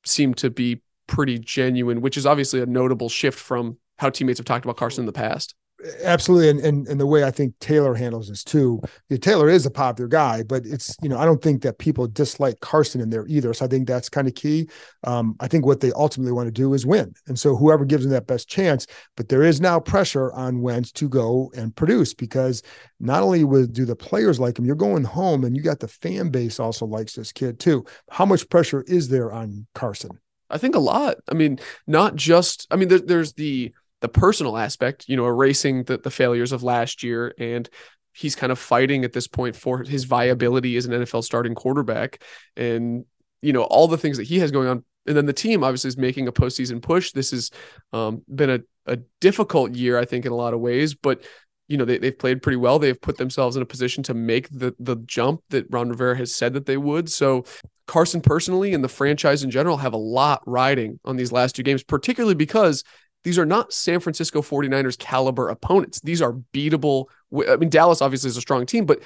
seemed 0.08 0.38
to 0.38 0.50
be 0.50 0.82
pretty 1.08 1.40
genuine, 1.40 2.02
which 2.02 2.18
is 2.18 2.26
obviously 2.26 2.62
a 2.62 2.66
notable 2.66 3.10
shift 3.10 3.40
from 3.40 3.78
how 3.98 4.10
teammates 4.10 4.40
have 4.40 4.46
talked 4.46 4.66
about 4.66 4.78
Carson 4.78 5.04
in 5.04 5.06
the 5.06 5.14
past 5.14 5.56
absolutely 6.04 6.50
and, 6.50 6.60
and 6.60 6.88
and 6.88 7.00
the 7.00 7.06
way 7.06 7.24
i 7.24 7.30
think 7.30 7.54
taylor 7.60 7.94
handles 7.94 8.30
this 8.30 8.44
too 8.44 8.82
taylor 9.22 9.48
is 9.48 9.66
a 9.66 9.72
popular 9.72 10.08
guy 10.08 10.42
but 10.44 10.66
it's 10.66 10.96
you 11.02 11.10
know 11.10 11.20
i 11.20 11.26
don't 11.26 11.44
think 11.44 11.62
that 11.62 11.78
people 11.78 12.08
dislike 12.08 12.60
carson 12.62 13.00
in 13.00 13.10
there 13.10 13.26
either 13.28 13.54
so 13.54 13.64
i 13.64 13.68
think 13.68 13.88
that's 13.88 14.10
kind 14.10 14.28
of 14.28 14.34
key. 14.34 14.68
Um, 15.04 15.36
i 15.40 15.48
think 15.48 15.66
what 15.66 15.80
they 15.80 15.92
ultimately 15.92 16.32
want 16.32 16.48
to 16.48 16.52
do 16.52 16.74
is 16.74 16.86
win 16.86 17.14
and 17.28 17.38
so 17.38 17.56
whoever 17.56 17.86
gives 17.86 18.04
them 18.04 18.12
that 18.12 18.26
best 18.26 18.48
chance 18.48 18.88
but 19.16 19.30
there 19.30 19.44
is 19.44 19.62
now 19.62 19.80
pressure 19.80 20.32
on 20.34 20.62
wentz 20.62 20.92
to 20.94 21.08
go 21.08 21.52
and 21.56 21.76
produce 21.76 22.14
because 22.14 22.64
not 23.00 23.22
only 23.22 23.44
will 23.44 23.68
do 23.68 23.86
the 23.86 23.96
players 23.96 24.40
like 24.40 24.58
him 24.58 24.66
you're 24.66 24.76
going 24.76 25.04
home 25.04 25.44
and 25.44 25.56
you 25.56 25.62
got 25.62 25.80
the 25.80 25.88
fan 25.88 26.30
base 26.30 26.60
also 26.60 26.86
likes 26.86 27.14
this 27.14 27.32
kid 27.32 27.60
too. 27.60 27.86
How 28.10 28.26
much 28.26 28.50
pressure 28.50 28.84
is 28.88 29.10
there 29.10 29.32
on 29.32 29.68
carson? 29.74 30.12
I 30.50 30.58
think 30.58 30.76
a 30.76 30.80
lot. 30.80 31.18
I 31.30 31.34
mean 31.34 31.60
not 31.86 32.16
just 32.16 32.68
i 32.72 32.76
mean 32.76 32.88
there, 32.88 33.00
there's 33.00 33.34
the 33.34 33.74
the 34.02 34.10
personal 34.10 34.58
aspect, 34.58 35.06
you 35.08 35.18
know, 35.18 35.26
erasing 35.26 35.84
the, 35.84 35.98
the 35.98 36.12
failures 36.12 36.52
of 36.52 36.64
last 36.64 37.04
year. 37.04 37.34
And 37.40 37.68
he's 38.14 38.36
kind 38.36 38.52
of 38.52 38.60
fighting 38.60 39.04
at 39.04 39.14
this 39.14 39.28
point 39.28 39.56
for 39.56 39.84
his 39.84 40.04
viability 40.04 40.76
as 40.78 40.86
an 40.86 40.94
NFL 40.94 41.24
starting 41.24 41.56
quarterback. 41.56 42.22
And, 42.56 43.06
you 43.42 43.54
know, 43.54 43.64
all 43.64 43.88
the 43.88 43.98
things 43.98 44.18
that 44.18 44.28
he 44.28 44.40
has 44.40 44.52
going 44.52 44.68
on. 44.68 44.84
And 45.06 45.16
then 45.16 45.26
the 45.26 45.34
team 45.34 45.64
obviously 45.64 45.88
is 45.88 45.98
making 45.98 46.28
a 46.28 46.34
postseason 46.34 46.82
push. 46.82 47.12
This 47.12 47.32
has 47.32 47.50
um, 47.94 48.24
been 48.34 48.50
a, 48.50 48.60
a 48.86 48.98
difficult 49.22 49.74
year, 49.74 49.98
I 49.98 50.06
think, 50.06 50.26
in 50.26 50.32
a 50.32 50.36
lot 50.36 50.54
of 50.54 50.60
ways, 50.60 50.96
but 50.96 51.24
you 51.68 51.78
know, 51.78 51.86
they, 51.86 51.98
they've 51.98 52.18
played 52.18 52.42
pretty 52.42 52.56
well. 52.56 52.80
They've 52.80 53.00
put 53.00 53.18
themselves 53.18 53.56
in 53.56 53.62
a 53.62 53.66
position 53.66 54.04
to 54.04 54.14
make 54.14 54.50
the 54.50 54.74
the 54.80 54.96
jump 55.06 55.42
that 55.50 55.66
Ron 55.70 55.90
Rivera 55.90 56.16
has 56.16 56.34
said 56.34 56.54
that 56.54 56.66
they 56.66 56.78
would. 56.78 57.10
So 57.10 57.44
Carson 57.88 58.22
personally 58.22 58.74
and 58.74 58.84
the 58.84 58.90
franchise 58.90 59.44
in 59.44 59.52
general 59.52 59.78
have 59.78 59.94
a 59.94 59.98
lot 59.98 60.42
riding 60.46 61.00
on 61.04 61.18
these 61.18 61.32
last 61.32 61.56
two 61.56 61.64
games, 61.64 61.84
particularly 61.84 62.36
because 62.36 62.84
these 63.24 63.38
are 63.38 63.46
not 63.46 63.74
San 63.74 64.00
Francisco 64.00 64.42
49ers 64.42 64.98
caliber 64.98 65.50
opponents. 65.50 66.00
These 66.02 66.22
are 66.22 66.34
beatable. 66.54 67.06
I 67.48 67.58
mean, 67.58 67.70
Dallas 67.70 68.02
obviously 68.02 68.30
is 68.30 68.38
a 68.38 68.42
strong 68.42 68.66
team, 68.66 68.86
but 68.86 69.02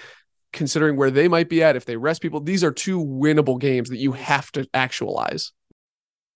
considering 0.53 0.97
where 0.97 1.11
they 1.11 1.27
might 1.27 1.49
be 1.49 1.63
at 1.63 1.75
if 1.75 1.85
they 1.85 1.97
rest 1.97 2.21
people, 2.21 2.39
these 2.39 2.63
are 2.63 2.71
two 2.71 3.03
winnable 3.03 3.59
games 3.59 3.89
that 3.89 3.97
you 3.97 4.11
have 4.11 4.51
to 4.51 4.67
actualize. 4.73 5.53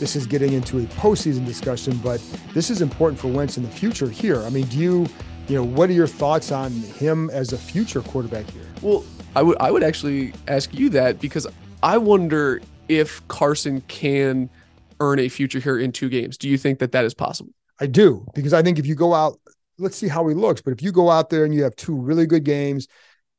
This 0.00 0.16
is 0.16 0.26
getting 0.26 0.54
into 0.54 0.78
a 0.78 0.82
postseason 0.84 1.44
discussion, 1.44 1.94
but 1.98 2.22
this 2.54 2.70
is 2.70 2.80
important 2.80 3.20
for 3.20 3.28
Wentz 3.28 3.58
in 3.58 3.62
the 3.62 3.68
future 3.68 4.08
here. 4.08 4.40
I 4.44 4.48
mean, 4.48 4.64
do 4.68 4.78
you, 4.78 5.06
you 5.46 5.56
know, 5.56 5.62
what 5.62 5.90
are 5.90 5.92
your 5.92 6.06
thoughts 6.06 6.50
on 6.50 6.70
him 6.72 7.28
as 7.28 7.52
a 7.52 7.58
future 7.58 8.00
quarterback 8.00 8.48
here? 8.48 8.64
Well, 8.80 9.04
I 9.36 9.42
would 9.42 9.58
I 9.60 9.70
would 9.70 9.82
actually 9.82 10.32
ask 10.48 10.72
you 10.72 10.88
that 10.88 11.20
because 11.20 11.46
I 11.82 11.98
wonder 11.98 12.62
if 12.88 13.20
Carson 13.28 13.82
can 13.88 14.48
earn 15.00 15.18
a 15.18 15.28
future 15.28 15.58
here 15.58 15.78
in 15.78 15.92
two 15.92 16.08
games. 16.08 16.38
Do 16.38 16.48
you 16.48 16.56
think 16.56 16.78
that 16.78 16.92
that 16.92 17.04
is 17.04 17.12
possible? 17.12 17.52
I 17.78 17.86
do 17.86 18.26
because 18.34 18.54
I 18.54 18.62
think 18.62 18.78
if 18.78 18.86
you 18.86 18.94
go 18.94 19.12
out, 19.12 19.38
let's 19.78 19.98
see 19.98 20.08
how 20.08 20.26
he 20.28 20.34
looks. 20.34 20.62
But 20.62 20.72
if 20.72 20.82
you 20.82 20.92
go 20.92 21.10
out 21.10 21.28
there 21.28 21.44
and 21.44 21.54
you 21.54 21.62
have 21.64 21.76
two 21.76 21.94
really 21.94 22.24
good 22.24 22.44
games, 22.44 22.88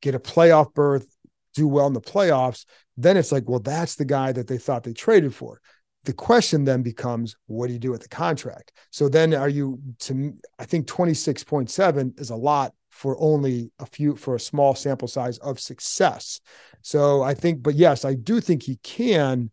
get 0.03 0.13
a 0.13 0.19
playoff 0.19 0.75
berth, 0.75 1.07
do 1.55 1.67
well 1.67 1.87
in 1.87 1.93
the 1.93 2.01
playoffs, 2.01 2.65
then 2.97 3.17
it's 3.17 3.31
like, 3.31 3.49
well, 3.49 3.59
that's 3.59 3.95
the 3.95 4.05
guy 4.05 4.31
that 4.31 4.45
they 4.45 4.59
thought 4.59 4.83
they 4.83 4.93
traded 4.93 5.33
for 5.33 5.59
the 6.03 6.13
question 6.13 6.63
then 6.63 6.81
becomes 6.81 7.35
what 7.45 7.67
do 7.67 7.73
you 7.73 7.79
do 7.79 7.91
with 7.91 8.01
the 8.01 8.09
contract? 8.09 8.71
So 8.89 9.07
then 9.07 9.33
are 9.33 9.49
you 9.49 9.79
to 9.99 10.33
i 10.59 10.65
think 10.65 10.87
26.7 10.87 12.19
is 12.19 12.29
a 12.29 12.35
lot 12.35 12.73
for 12.89 13.15
only 13.19 13.71
a 13.79 13.85
few 13.85 14.15
for 14.15 14.35
a 14.35 14.39
small 14.39 14.75
sample 14.75 15.07
size 15.07 15.37
of 15.39 15.59
success. 15.59 16.41
So 16.81 17.21
i 17.21 17.33
think 17.33 17.61
but 17.63 17.75
yes 17.75 18.05
i 18.05 18.13
do 18.13 18.41
think 18.41 18.63
he 18.63 18.77
can 18.77 19.51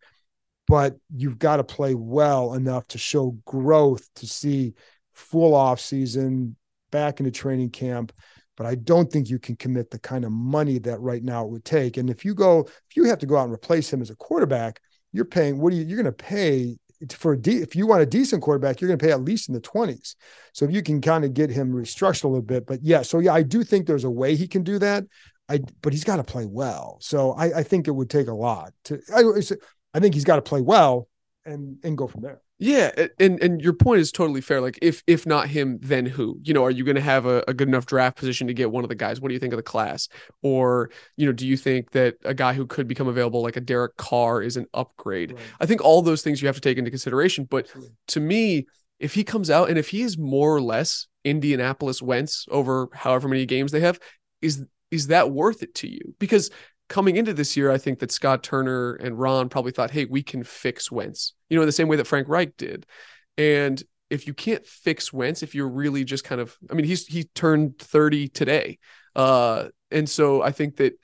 but 0.68 0.96
you've 1.14 1.38
got 1.38 1.56
to 1.56 1.64
play 1.64 1.94
well 1.94 2.54
enough 2.54 2.86
to 2.88 2.98
show 2.98 3.36
growth 3.46 4.06
to 4.16 4.26
see 4.26 4.74
full 5.14 5.54
off 5.54 5.80
season 5.80 6.56
back 6.90 7.20
into 7.20 7.32
training 7.32 7.70
camp. 7.70 8.12
But 8.56 8.66
I 8.66 8.74
don't 8.74 9.10
think 9.10 9.30
you 9.30 9.38
can 9.38 9.56
commit 9.56 9.90
the 9.90 9.98
kind 9.98 10.24
of 10.24 10.32
money 10.32 10.78
that 10.80 11.00
right 11.00 11.22
now 11.22 11.44
it 11.44 11.50
would 11.50 11.64
take. 11.64 11.96
And 11.96 12.10
if 12.10 12.24
you 12.24 12.34
go, 12.34 12.60
if 12.60 12.96
you 12.96 13.04
have 13.04 13.18
to 13.20 13.26
go 13.26 13.36
out 13.36 13.44
and 13.44 13.52
replace 13.52 13.92
him 13.92 14.02
as 14.02 14.10
a 14.10 14.16
quarterback, 14.16 14.80
you're 15.12 15.24
paying 15.24 15.58
what 15.58 15.72
are 15.72 15.76
you 15.76 15.84
you're 15.84 16.00
going 16.00 16.04
to 16.04 16.12
pay 16.12 16.76
for 17.12 17.34
a 17.34 17.38
de- 17.38 17.62
if 17.62 17.76
you 17.76 17.86
want 17.86 18.02
a 18.02 18.06
decent 18.06 18.42
quarterback 18.42 18.80
you're 18.80 18.88
going 18.88 18.98
to 18.98 19.04
pay 19.04 19.12
at 19.12 19.22
least 19.22 19.48
in 19.48 19.54
the 19.54 19.60
20s 19.60 20.16
so 20.52 20.64
if 20.64 20.72
you 20.72 20.82
can 20.82 21.00
kind 21.00 21.24
of 21.24 21.32
get 21.32 21.50
him 21.50 21.72
restructured 21.72 22.24
a 22.24 22.28
little 22.28 22.42
bit 22.42 22.66
but 22.66 22.80
yeah 22.82 23.02
so 23.02 23.18
yeah 23.18 23.32
i 23.32 23.42
do 23.42 23.62
think 23.62 23.86
there's 23.86 24.04
a 24.04 24.10
way 24.10 24.34
he 24.34 24.48
can 24.48 24.62
do 24.62 24.78
that. 24.78 25.04
I 25.50 25.60
but 25.80 25.94
he's 25.94 26.04
got 26.04 26.16
to 26.16 26.24
play 26.24 26.44
well. 26.44 26.98
So 27.00 27.32
i 27.32 27.58
i 27.58 27.62
think 27.62 27.88
it 27.88 27.92
would 27.92 28.10
take 28.10 28.28
a 28.28 28.34
lot 28.34 28.72
to 28.84 29.00
i, 29.14 29.22
I 29.94 30.00
think 30.00 30.14
he's 30.14 30.24
got 30.24 30.36
to 30.36 30.42
play 30.42 30.60
well 30.60 31.08
and 31.44 31.78
and 31.82 31.96
go 31.96 32.06
from 32.06 32.22
there 32.22 32.42
Yeah, 32.60 32.90
and 33.20 33.40
and 33.40 33.60
your 33.60 33.72
point 33.72 34.00
is 34.00 34.10
totally 34.10 34.40
fair. 34.40 34.60
Like 34.60 34.80
if 34.82 35.04
if 35.06 35.26
not 35.26 35.48
him, 35.48 35.78
then 35.80 36.06
who? 36.06 36.40
You 36.42 36.54
know, 36.54 36.64
are 36.64 36.72
you 36.72 36.84
going 36.84 36.96
to 36.96 37.00
have 37.00 37.24
a, 37.24 37.44
a, 37.46 37.54
good 37.54 37.68
enough 37.68 37.86
draft 37.86 38.16
position 38.16 38.48
to 38.48 38.54
get 38.54 38.72
one 38.72 38.84
of 38.84 38.88
the 38.88 38.96
guys? 38.96 39.20
What 39.20 39.28
do 39.28 39.34
you 39.34 39.38
think 39.38 39.52
of 39.52 39.58
the 39.58 39.62
class? 39.62 40.08
Or 40.42 40.90
you 41.16 41.26
know, 41.26 41.32
do 41.32 41.46
you 41.46 41.56
think 41.56 41.92
that 41.92 42.16
a 42.24 42.34
guy 42.34 42.54
who 42.54 42.66
could 42.66 42.88
become 42.88 43.06
available 43.06 43.42
like 43.42 43.56
a 43.56 43.60
Derek 43.60 43.96
Carr 43.96 44.42
is 44.42 44.56
an 44.56 44.66
upgrade? 44.74 45.32
Right. 45.32 45.40
I 45.60 45.66
think 45.66 45.82
all 45.82 46.02
those 46.02 46.22
things 46.22 46.42
you 46.42 46.48
have 46.48 46.56
to 46.56 46.60
take 46.60 46.78
into 46.78 46.90
consideration. 46.90 47.46
But 47.48 47.68
to 48.08 48.20
me, 48.20 48.66
if 48.98 49.14
he 49.14 49.22
comes 49.22 49.50
out 49.50 49.68
and 49.68 49.78
if 49.78 49.90
he 49.90 50.02
is 50.02 50.18
more 50.18 50.54
or 50.54 50.60
less 50.60 51.06
Indianapolis 51.24 52.02
Wentz 52.02 52.44
over 52.50 52.88
however 52.92 53.28
many 53.28 53.46
games 53.46 53.70
they 53.70 53.80
have, 53.80 54.00
is 54.42 54.64
is 54.90 55.08
that 55.08 55.30
worth 55.30 55.62
it 55.62 55.76
to 55.76 55.88
you? 55.88 56.16
Because 56.18 56.50
coming 56.88 57.16
into 57.16 57.34
this 57.34 57.56
year, 57.56 57.70
I 57.70 57.78
think 57.78 57.98
that 58.00 58.10
Scott 58.10 58.42
Turner 58.42 58.94
and 58.94 59.18
Ron 59.18 59.48
probably 59.48 59.72
thought, 59.72 59.90
hey, 59.90 60.06
we 60.06 60.22
can 60.22 60.42
fix 60.42 60.90
Wentz, 60.90 61.34
you 61.48 61.56
know, 61.56 61.62
in 61.62 61.66
the 61.66 61.72
same 61.72 61.88
way 61.88 61.96
that 61.96 62.06
Frank 62.06 62.28
Reich 62.28 62.56
did. 62.56 62.86
And 63.36 63.82
if 64.10 64.26
you 64.26 64.34
can't 64.34 64.66
fix 64.66 65.12
Wentz, 65.12 65.42
if 65.42 65.54
you're 65.54 65.68
really 65.68 66.04
just 66.04 66.24
kind 66.24 66.40
of, 66.40 66.56
I 66.70 66.74
mean, 66.74 66.86
he's 66.86 67.06
he 67.06 67.24
turned 67.34 67.78
30 67.78 68.28
today. 68.28 68.78
Uh, 69.14 69.68
and 69.90 70.08
so 70.08 70.42
I 70.42 70.50
think 70.50 70.76
that 70.76 70.98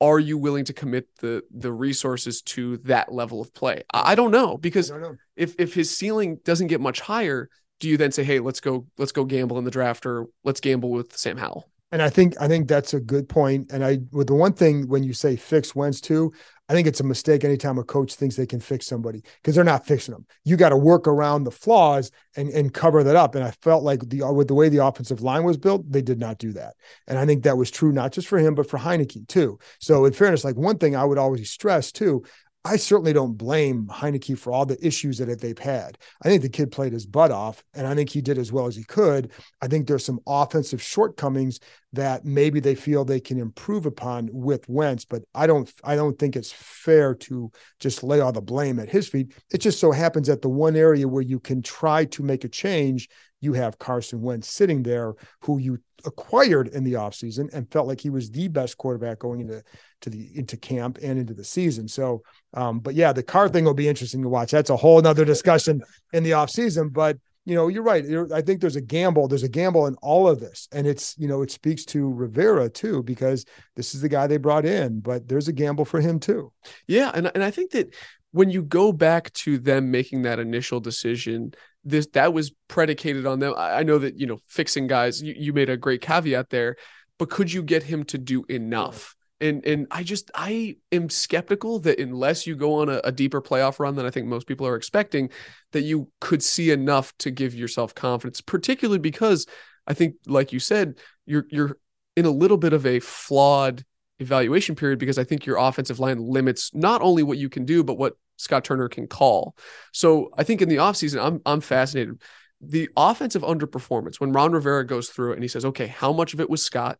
are 0.00 0.18
you 0.18 0.38
willing 0.38 0.64
to 0.64 0.72
commit 0.72 1.08
the 1.16 1.42
the 1.50 1.72
resources 1.72 2.40
to 2.42 2.78
that 2.78 3.12
level 3.12 3.40
of 3.40 3.52
play? 3.52 3.82
I, 3.92 4.14
don't 4.14 4.30
know 4.30 4.56
because 4.56 4.88
don't 4.88 5.02
know. 5.02 5.16
if 5.36 5.54
if 5.58 5.74
his 5.74 5.94
ceiling 5.94 6.38
doesn't 6.44 6.68
get 6.68 6.80
much 6.80 7.00
higher, 7.00 7.48
do 7.80 7.88
you 7.88 7.96
then 7.96 8.12
say, 8.12 8.24
hey, 8.24 8.40
let's 8.40 8.60
go 8.60 8.86
let's 8.98 9.12
go 9.12 9.24
gamble 9.24 9.58
in 9.58 9.64
the 9.64 9.70
draft 9.70 10.06
or 10.06 10.26
let's 10.42 10.60
gamble 10.60 10.90
with 10.90 11.16
Sam 11.16 11.36
Howell? 11.36 11.69
And 11.92 12.00
I 12.00 12.08
think 12.08 12.34
I 12.40 12.46
think 12.46 12.68
that's 12.68 12.94
a 12.94 13.00
good 13.00 13.28
point. 13.28 13.72
And 13.72 13.84
I 13.84 13.98
with 14.12 14.28
the 14.28 14.34
one 14.34 14.52
thing 14.52 14.88
when 14.88 15.02
you 15.02 15.12
say 15.12 15.36
fix 15.36 15.74
Wentz 15.74 16.00
too, 16.00 16.32
I 16.68 16.72
think 16.72 16.86
it's 16.86 17.00
a 17.00 17.04
mistake 17.04 17.42
anytime 17.42 17.78
a 17.78 17.82
coach 17.82 18.14
thinks 18.14 18.36
they 18.36 18.46
can 18.46 18.60
fix 18.60 18.86
somebody 18.86 19.22
because 19.42 19.56
they're 19.56 19.64
not 19.64 19.86
fixing 19.86 20.14
them. 20.14 20.24
You 20.44 20.56
got 20.56 20.68
to 20.68 20.76
work 20.76 21.08
around 21.08 21.42
the 21.42 21.50
flaws 21.50 22.12
and 22.36 22.48
and 22.50 22.72
cover 22.72 23.02
that 23.02 23.16
up. 23.16 23.34
And 23.34 23.42
I 23.42 23.50
felt 23.62 23.82
like 23.82 24.08
the 24.08 24.22
with 24.32 24.46
the 24.46 24.54
way 24.54 24.68
the 24.68 24.84
offensive 24.86 25.20
line 25.20 25.42
was 25.42 25.56
built, 25.56 25.90
they 25.90 26.02
did 26.02 26.20
not 26.20 26.38
do 26.38 26.52
that. 26.52 26.74
And 27.08 27.18
I 27.18 27.26
think 27.26 27.42
that 27.42 27.56
was 27.56 27.72
true 27.72 27.90
not 27.90 28.12
just 28.12 28.28
for 28.28 28.38
him 28.38 28.54
but 28.54 28.70
for 28.70 28.78
Heinicke 28.78 29.26
too. 29.26 29.58
So 29.80 30.04
in 30.04 30.12
fairness, 30.12 30.44
like 30.44 30.56
one 30.56 30.78
thing 30.78 30.94
I 30.94 31.04
would 31.04 31.18
always 31.18 31.50
stress 31.50 31.90
too, 31.90 32.22
I 32.62 32.76
certainly 32.76 33.14
don't 33.14 33.38
blame 33.38 33.86
Heinicke 33.86 34.38
for 34.38 34.52
all 34.52 34.66
the 34.66 34.84
issues 34.86 35.16
that 35.16 35.40
they've 35.40 35.58
had. 35.58 35.96
I 36.22 36.28
think 36.28 36.42
the 36.42 36.50
kid 36.50 36.70
played 36.70 36.92
his 36.92 37.06
butt 37.06 37.30
off, 37.30 37.64
and 37.72 37.86
I 37.86 37.94
think 37.94 38.10
he 38.10 38.20
did 38.20 38.36
as 38.36 38.52
well 38.52 38.66
as 38.66 38.76
he 38.76 38.84
could. 38.84 39.32
I 39.62 39.66
think 39.66 39.86
there's 39.86 40.04
some 40.04 40.20
offensive 40.26 40.82
shortcomings 40.82 41.58
that 41.94 42.26
maybe 42.26 42.60
they 42.60 42.74
feel 42.74 43.04
they 43.04 43.18
can 43.18 43.38
improve 43.38 43.86
upon 43.86 44.28
with 44.30 44.68
Wentz, 44.68 45.06
but 45.06 45.22
I 45.34 45.46
don't 45.46 45.72
I 45.84 45.96
don't 45.96 46.18
think 46.18 46.36
it's 46.36 46.52
fair 46.52 47.14
to 47.14 47.50
just 47.78 48.02
lay 48.02 48.20
all 48.20 48.32
the 48.32 48.42
blame 48.42 48.78
at 48.78 48.90
his 48.90 49.08
feet. 49.08 49.32
It 49.50 49.58
just 49.58 49.80
so 49.80 49.90
happens 49.90 50.26
that 50.26 50.42
the 50.42 50.50
one 50.50 50.76
area 50.76 51.08
where 51.08 51.22
you 51.22 51.40
can 51.40 51.62
try 51.62 52.04
to 52.06 52.22
make 52.22 52.44
a 52.44 52.48
change, 52.48 53.08
you 53.40 53.54
have 53.54 53.78
Carson 53.78 54.20
Wentz 54.20 54.50
sitting 54.50 54.82
there 54.82 55.14
who 55.40 55.56
you 55.56 55.78
acquired 56.04 56.68
in 56.68 56.84
the 56.84 56.94
offseason 56.94 57.52
and 57.52 57.70
felt 57.70 57.86
like 57.86 58.00
he 58.00 58.10
was 58.10 58.30
the 58.30 58.48
best 58.48 58.76
quarterback 58.76 59.18
going 59.18 59.40
into 59.40 59.62
to 60.00 60.10
the 60.10 60.30
into 60.34 60.56
camp 60.56 60.98
and 61.02 61.18
into 61.18 61.34
the 61.34 61.44
season. 61.44 61.88
So 61.88 62.22
um, 62.54 62.80
but 62.80 62.94
yeah, 62.94 63.12
the 63.12 63.22
Carr 63.22 63.48
thing 63.48 63.64
will 63.64 63.74
be 63.74 63.88
interesting 63.88 64.22
to 64.22 64.28
watch. 64.28 64.50
That's 64.50 64.70
a 64.70 64.76
whole 64.76 65.00
nother 65.00 65.24
discussion 65.24 65.82
in 66.12 66.22
the 66.22 66.32
off 66.32 66.50
season. 66.50 66.88
But 66.88 67.18
you 67.46 67.54
know, 67.54 67.68
you're 67.68 67.82
right. 67.82 68.04
I 68.32 68.42
think 68.42 68.60
there's 68.60 68.76
a 68.76 68.82
gamble. 68.82 69.26
There's 69.26 69.42
a 69.42 69.48
gamble 69.48 69.86
in 69.86 69.96
all 70.02 70.28
of 70.28 70.40
this. 70.40 70.68
And 70.72 70.86
it's, 70.86 71.16
you 71.18 71.26
know, 71.26 71.40
it 71.40 71.50
speaks 71.50 71.84
to 71.86 72.12
Rivera 72.12 72.68
too, 72.68 73.02
because 73.02 73.46
this 73.76 73.94
is 73.94 74.02
the 74.02 74.10
guy 74.10 74.26
they 74.26 74.36
brought 74.36 74.66
in, 74.66 75.00
but 75.00 75.26
there's 75.26 75.48
a 75.48 75.52
gamble 75.52 75.86
for 75.86 76.00
him 76.00 76.20
too. 76.20 76.52
Yeah. 76.86 77.10
And, 77.14 77.30
and 77.34 77.42
I 77.42 77.50
think 77.50 77.70
that 77.70 77.94
when 78.32 78.50
you 78.50 78.62
go 78.62 78.92
back 78.92 79.32
to 79.32 79.58
them 79.58 79.90
making 79.90 80.22
that 80.22 80.38
initial 80.38 80.80
decision, 80.80 81.54
this 81.82 82.06
that 82.08 82.34
was 82.34 82.52
predicated 82.68 83.26
on 83.26 83.38
them. 83.38 83.54
I, 83.56 83.78
I 83.78 83.82
know 83.84 83.98
that, 83.98 84.20
you 84.20 84.26
know, 84.26 84.38
fixing 84.46 84.86
guys, 84.86 85.22
you, 85.22 85.34
you 85.36 85.52
made 85.54 85.70
a 85.70 85.78
great 85.78 86.02
caveat 86.02 86.50
there, 86.50 86.76
but 87.18 87.30
could 87.30 87.50
you 87.50 87.62
get 87.62 87.84
him 87.84 88.04
to 88.04 88.18
do 88.18 88.44
enough? 88.50 89.16
And 89.40 89.64
and 89.64 89.86
I 89.90 90.02
just 90.02 90.30
I 90.34 90.76
am 90.92 91.08
skeptical 91.08 91.78
that 91.80 91.98
unless 91.98 92.46
you 92.46 92.56
go 92.56 92.74
on 92.74 92.88
a, 92.88 93.00
a, 93.04 93.12
deeper 93.12 93.40
playoff 93.40 93.78
run 93.78 93.94
than 93.94 94.06
I 94.06 94.10
think 94.10 94.26
most 94.26 94.46
people 94.46 94.66
are 94.66 94.76
expecting, 94.76 95.30
that 95.72 95.82
you 95.82 96.10
could 96.20 96.42
see 96.42 96.70
enough 96.70 97.16
to 97.18 97.30
give 97.30 97.54
yourself 97.54 97.94
confidence. 97.94 98.40
Particularly 98.40 98.98
because 98.98 99.46
I 99.86 99.94
think, 99.94 100.16
like 100.26 100.52
you 100.52 100.60
said, 100.60 100.98
you're 101.26 101.46
you're 101.50 101.78
in 102.16 102.26
a 102.26 102.30
little 102.30 102.56
bit 102.56 102.72
of 102.72 102.86
a 102.86 103.00
flawed 103.00 103.84
evaluation 104.18 104.74
period 104.74 104.98
because 104.98 105.18
I 105.18 105.24
think 105.24 105.46
your 105.46 105.56
offensive 105.56 105.98
line 105.98 106.18
limits 106.18 106.74
not 106.74 107.00
only 107.00 107.22
what 107.22 107.38
you 107.38 107.48
can 107.48 107.64
do 107.64 107.82
but 107.82 107.96
what 107.96 108.16
Scott 108.36 108.64
Turner 108.64 108.88
can 108.88 109.06
call. 109.06 109.54
So 109.92 110.30
I 110.36 110.44
think 110.44 110.62
in 110.62 110.68
the 110.68 110.76
offseason, 110.76 111.22
I'm 111.22 111.40
I'm 111.46 111.60
fascinated. 111.60 112.20
The 112.60 112.90
offensive 112.96 113.42
underperformance 113.42 114.20
when 114.20 114.32
Ron 114.32 114.52
Rivera 114.52 114.86
goes 114.86 115.08
through 115.08 115.32
it 115.32 115.34
and 115.34 115.42
he 115.42 115.48
says, 115.48 115.64
okay, 115.64 115.86
how 115.86 116.12
much 116.12 116.34
of 116.34 116.40
it 116.40 116.50
was 116.50 116.62
Scott? 116.62 116.98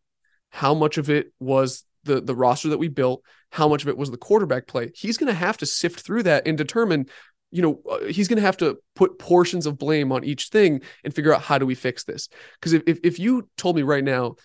How 0.49 0.73
much 0.73 0.97
of 0.97 1.09
it 1.09 1.33
was 1.39 1.83
the 2.03 2.21
the 2.21 2.35
roster 2.35 2.69
that 2.69 2.77
we 2.77 2.87
built, 2.87 3.23
how 3.51 3.67
much 3.67 3.83
of 3.83 3.89
it 3.89 3.97
was 3.97 4.11
the 4.11 4.17
quarterback 4.17 4.67
play. 4.67 4.91
He's 4.95 5.17
going 5.17 5.27
to 5.27 5.33
have 5.33 5.57
to 5.57 5.65
sift 5.65 6.01
through 6.01 6.23
that 6.23 6.47
and 6.47 6.57
determine, 6.57 7.07
you 7.51 7.61
know, 7.61 7.81
uh, 7.89 8.05
he's 8.05 8.27
going 8.27 8.37
to 8.37 8.45
have 8.45 8.57
to 8.57 8.77
put 8.95 9.19
portions 9.19 9.65
of 9.65 9.77
blame 9.77 10.11
on 10.11 10.23
each 10.23 10.47
thing 10.47 10.81
and 11.03 11.13
figure 11.13 11.33
out 11.33 11.41
how 11.41 11.57
do 11.57 11.65
we 11.65 11.75
fix 11.75 12.03
this. 12.03 12.29
Because 12.59 12.73
if, 12.73 12.83
if 12.87 12.99
if 13.03 13.19
you 13.19 13.49
told 13.57 13.75
me 13.75 13.83
right 13.83 14.03
now, 14.03 14.35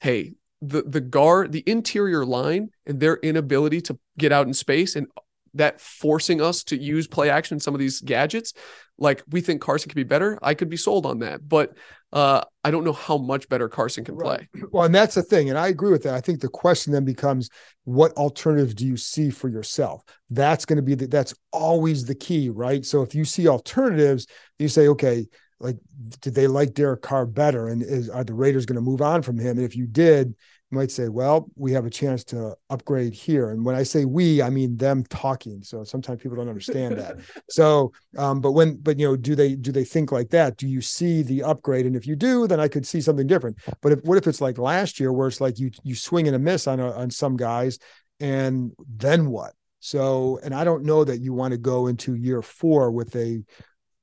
hey, 0.00 0.34
the 0.60 0.82
the 0.82 1.00
guard, 1.00 1.52
the 1.52 1.64
interior 1.66 2.24
line, 2.24 2.70
and 2.86 3.00
their 3.00 3.16
inability 3.16 3.80
to 3.82 3.98
get 4.18 4.32
out 4.32 4.46
in 4.46 4.54
space 4.54 4.96
and 4.96 5.06
that 5.54 5.80
forcing 5.80 6.40
us 6.40 6.64
to 6.64 6.76
use 6.76 7.06
play 7.06 7.30
action 7.30 7.60
some 7.60 7.74
of 7.74 7.80
these 7.80 8.00
gadgets 8.00 8.54
like 8.98 9.22
we 9.30 9.40
think 9.40 9.60
carson 9.60 9.88
could 9.88 9.96
be 9.96 10.04
better 10.04 10.38
i 10.42 10.54
could 10.54 10.68
be 10.68 10.76
sold 10.76 11.06
on 11.06 11.18
that 11.18 11.46
but 11.48 11.74
uh, 12.14 12.44
I 12.62 12.70
don't 12.70 12.84
know 12.84 12.92
how 12.92 13.18
much 13.18 13.48
better 13.48 13.68
Carson 13.68 14.04
can 14.04 14.16
play. 14.16 14.48
Well, 14.70 14.84
and 14.84 14.94
that's 14.94 15.16
the 15.16 15.22
thing. 15.22 15.50
And 15.50 15.58
I 15.58 15.66
agree 15.66 15.90
with 15.90 16.04
that. 16.04 16.14
I 16.14 16.20
think 16.20 16.40
the 16.40 16.48
question 16.48 16.92
then 16.92 17.04
becomes 17.04 17.50
what 17.82 18.12
alternatives 18.12 18.72
do 18.72 18.86
you 18.86 18.96
see 18.96 19.30
for 19.30 19.48
yourself? 19.48 20.04
That's 20.30 20.64
going 20.64 20.76
to 20.76 20.82
be 20.82 20.94
the, 20.94 21.08
that's 21.08 21.34
always 21.50 22.04
the 22.04 22.14
key, 22.14 22.50
right? 22.50 22.86
So 22.86 23.02
if 23.02 23.16
you 23.16 23.24
see 23.24 23.48
alternatives, 23.48 24.28
you 24.60 24.68
say, 24.68 24.86
okay, 24.88 25.26
like, 25.58 25.76
did 26.20 26.36
they 26.36 26.46
like 26.46 26.74
Derek 26.74 27.02
Carr 27.02 27.26
better? 27.26 27.66
And 27.66 27.82
is, 27.82 28.08
are 28.08 28.22
the 28.22 28.32
Raiders 28.34 28.64
going 28.64 28.76
to 28.76 28.80
move 28.80 29.02
on 29.02 29.22
from 29.22 29.36
him? 29.36 29.58
And 29.58 29.66
if 29.66 29.74
you 29.74 29.88
did, 29.88 30.36
might 30.74 30.90
say, 30.90 31.08
well, 31.08 31.48
we 31.56 31.72
have 31.72 31.86
a 31.86 31.90
chance 31.90 32.24
to 32.24 32.56
upgrade 32.68 33.14
here. 33.14 33.50
And 33.50 33.64
when 33.64 33.74
I 33.74 33.82
say 33.82 34.04
we, 34.04 34.42
I 34.42 34.50
mean 34.50 34.76
them 34.76 35.04
talking. 35.04 35.62
So 35.62 35.84
sometimes 35.84 36.22
people 36.22 36.36
don't 36.36 36.48
understand 36.48 36.98
that. 36.98 37.18
So, 37.50 37.92
um, 38.16 38.40
but 38.40 38.52
when, 38.52 38.76
but 38.76 38.98
you 38.98 39.06
know, 39.06 39.16
do 39.16 39.34
they 39.34 39.54
do 39.54 39.70
they 39.70 39.84
think 39.84 40.10
like 40.10 40.30
that? 40.30 40.56
Do 40.56 40.66
you 40.66 40.80
see 40.80 41.22
the 41.22 41.42
upgrade? 41.42 41.86
And 41.86 41.94
if 41.94 42.06
you 42.06 42.16
do, 42.16 42.46
then 42.46 42.58
I 42.58 42.68
could 42.68 42.86
see 42.86 43.00
something 43.00 43.26
different. 43.26 43.58
But 43.80 43.92
if 43.92 44.02
what 44.02 44.18
if 44.18 44.26
it's 44.26 44.40
like 44.40 44.58
last 44.58 44.98
year, 44.98 45.12
where 45.12 45.28
it's 45.28 45.40
like 45.40 45.58
you 45.58 45.70
you 45.84 45.94
swing 45.94 46.26
and 46.26 46.34
a 46.34 46.38
miss 46.38 46.66
on 46.66 46.80
a, 46.80 46.90
on 46.92 47.10
some 47.10 47.36
guys, 47.36 47.78
and 48.18 48.72
then 48.88 49.28
what? 49.28 49.52
So, 49.80 50.40
and 50.42 50.54
I 50.54 50.64
don't 50.64 50.84
know 50.84 51.04
that 51.04 51.20
you 51.20 51.32
want 51.34 51.52
to 51.52 51.58
go 51.58 51.86
into 51.86 52.14
year 52.14 52.42
four 52.42 52.90
with 52.90 53.14
a 53.14 53.44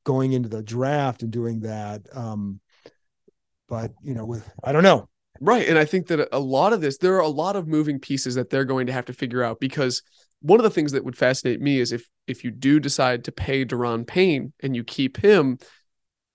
going 0.03 0.33
into 0.33 0.49
the 0.49 0.63
draft 0.63 1.23
and 1.23 1.31
doing 1.31 1.61
that. 1.61 2.01
Um, 2.13 2.59
but 3.67 3.91
you 4.03 4.13
know, 4.13 4.25
with 4.25 4.47
I 4.63 4.71
don't 4.71 4.83
know. 4.83 5.09
Right. 5.43 5.67
And 5.67 5.77
I 5.79 5.85
think 5.85 6.05
that 6.07 6.29
a 6.31 6.39
lot 6.39 6.71
of 6.71 6.81
this, 6.81 6.99
there 6.99 7.15
are 7.15 7.21
a 7.21 7.27
lot 7.27 7.55
of 7.55 7.67
moving 7.67 7.99
pieces 7.99 8.35
that 8.35 8.51
they're 8.51 8.63
going 8.63 8.85
to 8.85 8.93
have 8.93 9.05
to 9.05 9.13
figure 9.13 9.43
out 9.43 9.59
because 9.59 10.03
one 10.41 10.59
of 10.59 10.63
the 10.63 10.69
things 10.69 10.91
that 10.91 11.03
would 11.03 11.17
fascinate 11.17 11.59
me 11.59 11.79
is 11.79 11.91
if 11.91 12.07
if 12.27 12.43
you 12.43 12.51
do 12.51 12.79
decide 12.79 13.23
to 13.25 13.31
pay 13.31 13.65
Daron 13.65 14.05
Payne 14.05 14.53
and 14.61 14.75
you 14.75 14.83
keep 14.83 15.17
him, 15.17 15.57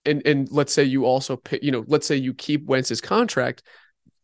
and 0.04 0.26
and 0.26 0.48
let's 0.50 0.72
say 0.72 0.82
you 0.82 1.04
also 1.04 1.36
pay, 1.36 1.60
you 1.62 1.70
know, 1.70 1.84
let's 1.86 2.06
say 2.06 2.16
you 2.16 2.34
keep 2.34 2.66
Wentz's 2.66 3.00
contract. 3.00 3.62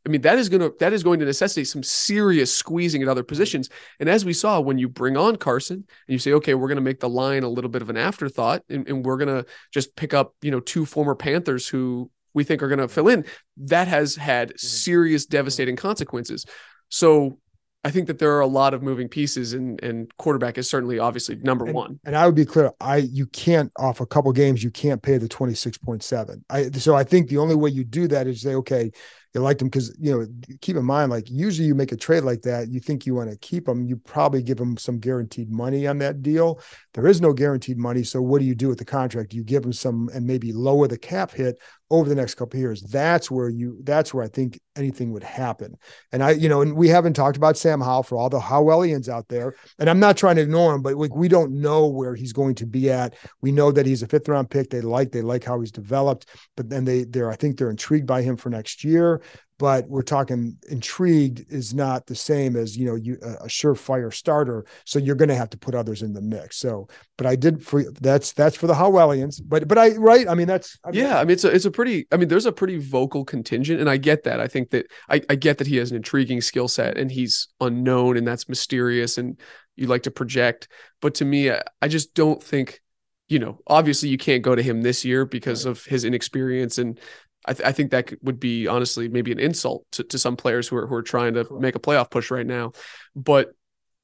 I 0.05 0.09
mean, 0.09 0.23
that 0.23 0.39
is 0.39 0.49
gonna 0.49 0.71
that 0.81 0.93
is 0.93 1.05
going 1.05 1.21
to 1.21 1.27
necessitate 1.27 1.69
some 1.69 1.85
serious 1.85 2.53
squeezing 2.53 3.03
at 3.03 3.09
other 3.09 3.23
positions. 3.23 3.69
And 4.01 4.09
as 4.09 4.25
we 4.25 4.33
saw, 4.33 4.59
when 4.61 4.79
you 4.79 4.89
bring 4.89 5.17
on 5.17 5.37
Carson 5.37 5.77
and 5.77 5.87
you 6.09 6.19
say, 6.19 6.33
okay, 6.33 6.55
we're 6.55 6.69
gonna 6.69 6.81
make 6.81 6.99
the 6.99 7.09
line 7.09 7.45
a 7.45 7.49
little 7.49 7.71
bit 7.71 7.83
of 7.83 7.91
an 7.91 7.97
afterthought, 7.97 8.63
and, 8.69 8.89
and 8.89 9.05
we're 9.05 9.17
gonna 9.17 9.45
just 9.73 9.95
pick 9.95 10.13
up, 10.13 10.35
you 10.43 10.51
know, 10.51 10.61
two 10.61 10.85
former 10.87 11.15
Panthers 11.15 11.69
who 11.69 12.11
we 12.35 12.45
think 12.45 12.63
are 12.63 12.69
going 12.69 12.79
to 12.79 12.89
fill 12.89 13.09
in, 13.09 13.25
that 13.57 13.89
has 13.89 14.17
had 14.17 14.49
mm-hmm. 14.49 14.57
serious, 14.59 15.27
devastating 15.27 15.77
consequences. 15.77 16.47
So 16.89 17.39
I 17.85 17.91
think 17.91 18.07
that 18.07 18.19
there 18.19 18.33
are 18.37 18.41
a 18.41 18.47
lot 18.47 18.75
of 18.75 18.83
moving 18.83 19.09
pieces, 19.09 19.55
and 19.55 19.83
and 19.83 20.11
quarterback 20.17 20.57
is 20.57 20.69
certainly 20.69 20.99
obviously 21.01 21.37
number 21.37 21.65
and, 21.65 21.75
one. 21.75 22.01
And 22.05 22.17
I 22.17 22.27
would 22.27 22.37
be 22.37 22.45
clear, 22.45 22.71
I 22.81 22.99
you 22.99 23.27
can't 23.27 23.73
off 23.77 24.01
a 24.01 24.07
couple 24.07 24.31
games, 24.33 24.63
you 24.63 24.71
can't 24.71 25.03
pay 25.03 25.19
the 25.19 25.27
twenty 25.29 25.55
six 25.55 25.79
point 25.79 26.05
seven. 26.05 26.45
I 26.49 26.71
so 26.71 26.95
I 26.95 27.03
think 27.03 27.29
the 27.29 27.39
only 27.39 27.57
way 27.57 27.71
you 27.71 27.83
do 27.83 28.07
that 28.09 28.27
is 28.27 28.43
say, 28.43 28.55
okay, 28.55 28.93
you 29.35 29.41
liked 29.41 29.63
him 29.63 29.69
because 29.69 29.97
you 29.99 30.13
know 30.13 30.27
keep 30.61 30.77
in 30.77 30.85
mind 30.85 31.11
like 31.11 31.31
usually 31.31 31.67
you 31.67 31.75
make 31.75 31.93
a 31.93 31.97
trade 31.97 32.23
like 32.23 32.43
that 32.43 32.69
you 32.69 32.81
think 32.81 33.07
you 33.07 33.15
want 33.15 33.31
to 33.31 33.37
keep 33.39 33.67
him 33.67 33.85
you 33.85 33.97
probably 33.97 34.43
give 34.43 34.59
him 34.59 34.77
some 34.77 34.99
guaranteed 34.99 35.51
money 35.51 35.87
on 35.87 35.99
that 35.99 36.23
deal. 36.23 36.61
There 36.95 37.07
is 37.07 37.21
no 37.21 37.33
guaranteed 37.33 37.79
money 37.79 38.03
so 38.05 38.21
what 38.21 38.41
do 38.41 38.45
you 38.45 38.55
do 38.55 38.69
with 38.69 38.79
the 38.79 38.85
contract? 38.85 39.33
You 39.33 39.45
give 39.45 39.65
him 39.65 39.73
some 39.73 40.11
and 40.15 40.27
maybe 40.27 40.53
lower 40.53 40.87
the 40.87 40.99
cap 40.99 41.31
hit 41.31 41.59
over 41.91 42.09
the 42.09 42.15
next 42.15 42.35
couple 42.35 42.59
years. 42.59 42.83
That's 42.83 43.31
where 43.31 43.49
you 43.49 43.79
that's 43.83 44.13
where 44.15 44.25
i 44.25 44.29
think 44.29 44.59
anything 44.77 45.13
would 45.13 45.23
happen. 45.23 45.77
And 46.13 46.23
i 46.23 46.31
you 46.33 46.49
know 46.49 46.61
and 46.61 46.75
we 46.75 46.89
haven't 46.89 47.15
talked 47.15 47.37
about 47.37 47.57
sam 47.57 47.81
howell 47.81 48.03
for 48.03 48.19
all 48.19 48.29
the 48.29 48.41
howellians 48.41 49.09
out 49.09 49.29
there 49.29 49.55
and 49.79 49.89
i'm 49.89 50.01
not 50.01 50.17
trying 50.17 50.37
to 50.37 50.43
ignore 50.43 50.75
him 50.75 50.83
but 50.83 50.95
like 50.97 51.15
we 51.15 51.29
don't 51.29 51.53
know 51.53 51.87
where 51.87 52.15
he's 52.15 52.33
going 52.33 52.55
to 52.57 52.67
be 52.67 52.91
at. 52.91 53.15
We 53.41 53.53
know 53.53 53.73
that 53.73 53.87
he's 53.87 54.03
a 54.03 54.09
fifth 54.09 54.29
round 54.29 54.51
pick. 54.51 54.69
They 54.69 54.81
like 54.83 55.13
they 55.13 55.23
like 55.23 55.45
how 55.45 55.61
he's 55.61 55.73
developed 55.73 56.27
but 56.57 56.69
then 56.69 56.85
they 56.85 57.05
they're 57.05 57.31
i 57.31 57.37
think 57.37 57.57
they're 57.57 57.71
intrigued 57.71 58.07
by 58.07 58.23
him 58.23 58.37
for 58.37 58.51
next 58.51 58.85
year 58.85 59.22
but 59.63 59.89
we're 59.89 60.03
talking 60.03 60.57
intrigued 60.71 61.45
is 61.49 61.73
not 61.73 62.07
the 62.07 62.17
same 62.17 62.57
as 62.57 62.77
you 62.77 62.85
know 62.85 62.97
you 62.97 63.17
a 63.23 63.47
surefire 63.47 64.13
starter. 64.13 64.67
So 64.85 64.99
you're 64.99 65.15
going 65.15 65.29
to 65.29 65.37
have 65.37 65.51
to 65.51 65.57
put 65.57 65.77
others 65.77 66.03
in 66.03 66.13
the 66.13 66.21
mix. 66.21 66.57
So 66.57 66.89
but 67.17 67.29
i 67.29 67.37
did 67.37 67.65
for 67.65 67.85
that's 68.01 68.33
that's 68.33 68.57
for 68.57 68.67
the 68.67 68.75
howellians 68.75 69.41
but 69.45 69.69
but 69.69 69.79
i 69.79 69.91
right? 69.91 70.29
I 70.29 70.35
mean 70.35 70.49
that's 70.49 70.77
I 70.85 70.91
mean, 70.91 71.05
yeah 71.05 71.21
i 71.21 71.23
mean 71.23 71.35
it's 71.35 71.45
a 71.45 71.51
it's 71.55 71.65
a 71.65 71.71
pretty 71.71 72.09
i 72.11 72.17
mean 72.17 72.27
there's 72.27 72.47
a 72.47 72.51
pretty 72.51 72.79
vocal 72.79 73.25
contingent 73.25 73.81
and 73.81 73.89
i 73.89 73.99
get 73.99 74.25
that. 74.25 74.41
I 74.41 74.49
think 74.49 74.71
that 74.71 74.87
i, 75.09 75.21
I 75.31 75.37
get 75.37 75.59
that 75.59 75.69
he 75.69 75.77
has 75.77 75.91
an 75.91 75.97
intriguing 75.97 76.41
skill 76.41 76.67
set 76.67 76.99
and 76.99 77.09
he's 77.09 77.47
unknown 77.61 78.17
and 78.17 78.27
that's 78.27 78.49
mysterious 78.49 79.17
and 79.17 79.39
you 79.77 79.87
like 79.87 80.03
to 80.03 80.11
project. 80.11 80.67
But 81.01 81.15
to 81.15 81.25
me 81.25 81.53
I, 81.53 81.63
I 81.81 81.87
just 81.87 82.15
don't 82.15 82.43
think 82.43 82.81
you 83.29 83.39
know, 83.39 83.61
obviously 83.67 84.11
you 84.11 84.19
can't 84.19 84.43
go 84.43 84.55
to 84.55 84.63
him 84.63 84.83
this 84.83 85.07
year 85.07 85.25
because 85.25 85.65
right. 85.65 85.71
of 85.71 85.85
his 85.85 86.05
inexperience 86.05 86.77
and 86.77 86.99
I, 87.47 87.55
th- 87.55 87.67
I, 87.67 87.73
think 87.73 87.91
that 87.91 88.13
would 88.23 88.39
be 88.39 88.67
honestly 88.67 89.09
maybe 89.09 89.33
an 89.33 89.39
insult 89.39 89.85
to, 89.93 90.05
to 90.05 90.19
some 90.19 90.37
players 90.37 90.69
who 90.69 90.77
are 90.77 90.87
who 90.87 90.95
are 90.95 91.03
trying 91.03 91.35
to 91.35 91.47
make 91.59 91.75
a 91.75 91.81
playoff 91.81 92.11
push 92.11 92.31
right 92.31 92.47
now. 92.47 92.73
But 93.17 93.53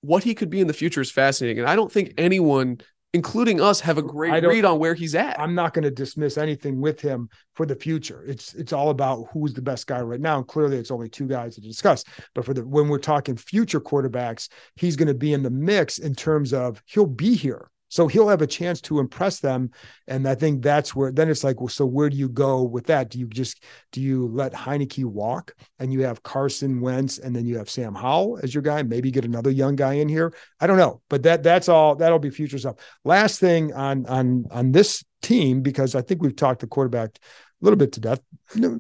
what 0.01 0.25
he 0.25 0.35
could 0.35 0.51
be 0.51 0.61
in 0.61 0.67
the 0.67 0.73
future 0.73 1.01
is 1.01 1.11
fascinating, 1.11 1.59
and 1.59 1.69
I 1.69 1.77
don't 1.77 1.91
think 1.91 2.15
anyone, 2.19 2.81
including 3.13 3.61
us, 3.61 3.81
have 3.81 3.99
a 3.99 4.03
great 4.03 4.45
read 4.45 4.65
on 4.65 4.79
where 4.79 4.95
he's 4.95 5.15
at. 5.15 5.39
I'm 5.39 5.55
not 5.55 5.73
going 5.73 5.85
to 5.85 5.91
dismiss 5.91 6.37
anything 6.37 6.81
with 6.81 7.01
him 7.01 7.29
for 7.55 7.67
the 7.67 7.77
future. 7.77 8.25
It's 8.27 8.55
it's 8.55 8.73
all 8.73 8.91
about 8.91 9.27
who's 9.33 9.55
the 9.55 9.63
best 9.63 9.87
guy 9.87 10.01
right 10.01 10.21
now, 10.21 10.39
and 10.39 10.47
clearly 10.47 10.77
it's 10.77 10.91
only 10.91 11.09
two 11.09 11.27
guys 11.27 11.55
to 11.55 11.61
discuss. 11.61 12.05
But 12.35 12.45
for 12.45 12.55
the 12.55 12.67
when 12.67 12.89
we're 12.89 12.99
talking 12.99 13.37
future 13.37 13.81
quarterbacks, 13.81 14.49
he's 14.77 14.97
going 14.97 15.09
to 15.09 15.15
be 15.15 15.33
in 15.33 15.43
the 15.43 15.51
mix 15.51 15.99
in 15.99 16.15
terms 16.15 16.53
of 16.53 16.83
he'll 16.87 17.07
be 17.07 17.35
here 17.35 17.71
so 17.89 18.07
he'll 18.07 18.29
have 18.29 18.43
a 18.43 18.47
chance 18.47 18.81
to 18.83 19.01
impress 19.01 19.41
them. 19.41 19.71
And 20.07 20.29
I 20.29 20.35
think 20.35 20.63
that's 20.63 20.95
where 20.95 21.11
then 21.11 21.29
it's 21.29 21.45
like, 21.45 21.61
well, 21.61 21.69
so 21.69 21.87
where 21.87 22.11
do 22.11 22.17
you 22.17 22.29
go 22.29 22.63
with 22.63 22.87
that? 22.87 23.11
Do 23.11 23.19
you 23.19 23.27
just 23.27 23.65
do 23.93 24.01
you 24.01 24.29
let 24.29 24.53
Heinicke 24.53 25.05
walk 25.05 25.55
and 25.79 25.93
you 25.93 26.03
have 26.03 26.23
Carson 26.23 26.81
Wentz 26.81 27.19
and 27.19 27.35
then 27.35 27.47
you 27.47 27.59
have 27.59 27.71
Sam 27.71 27.95
Howell 27.95 28.41
as 28.43 28.55
your 28.55 28.63
guy? 28.63 28.83
Maybe 28.83 29.11
get 29.11 29.25
another 29.25 29.51
young 29.51 29.77
guy 29.77 29.95
in 29.95 30.09
here. 30.09 30.35
I 30.61 30.67
don't 30.67 30.79
know. 30.79 31.01
But 31.09 31.23
that 31.25 31.43
that's 31.43 31.69
all 31.69 31.97
that'll 31.97 32.19
be 32.19 32.31
future 32.31 32.59
stuff. 32.59 32.77
Last 33.05 33.41
thing 33.41 33.73
on 33.73 34.07
on 34.07 34.45
on 34.51 34.73
this 34.73 35.05
team, 35.23 35.63
because 35.63 35.95
I 35.95 36.03
think 36.03 36.23
we've 36.23 36.37
talked 36.37 36.61
the 36.61 36.67
quarterback 36.67 37.19
a 37.61 37.65
little 37.65 37.77
bit 37.77 37.93
to 37.93 38.01
death, 38.01 38.21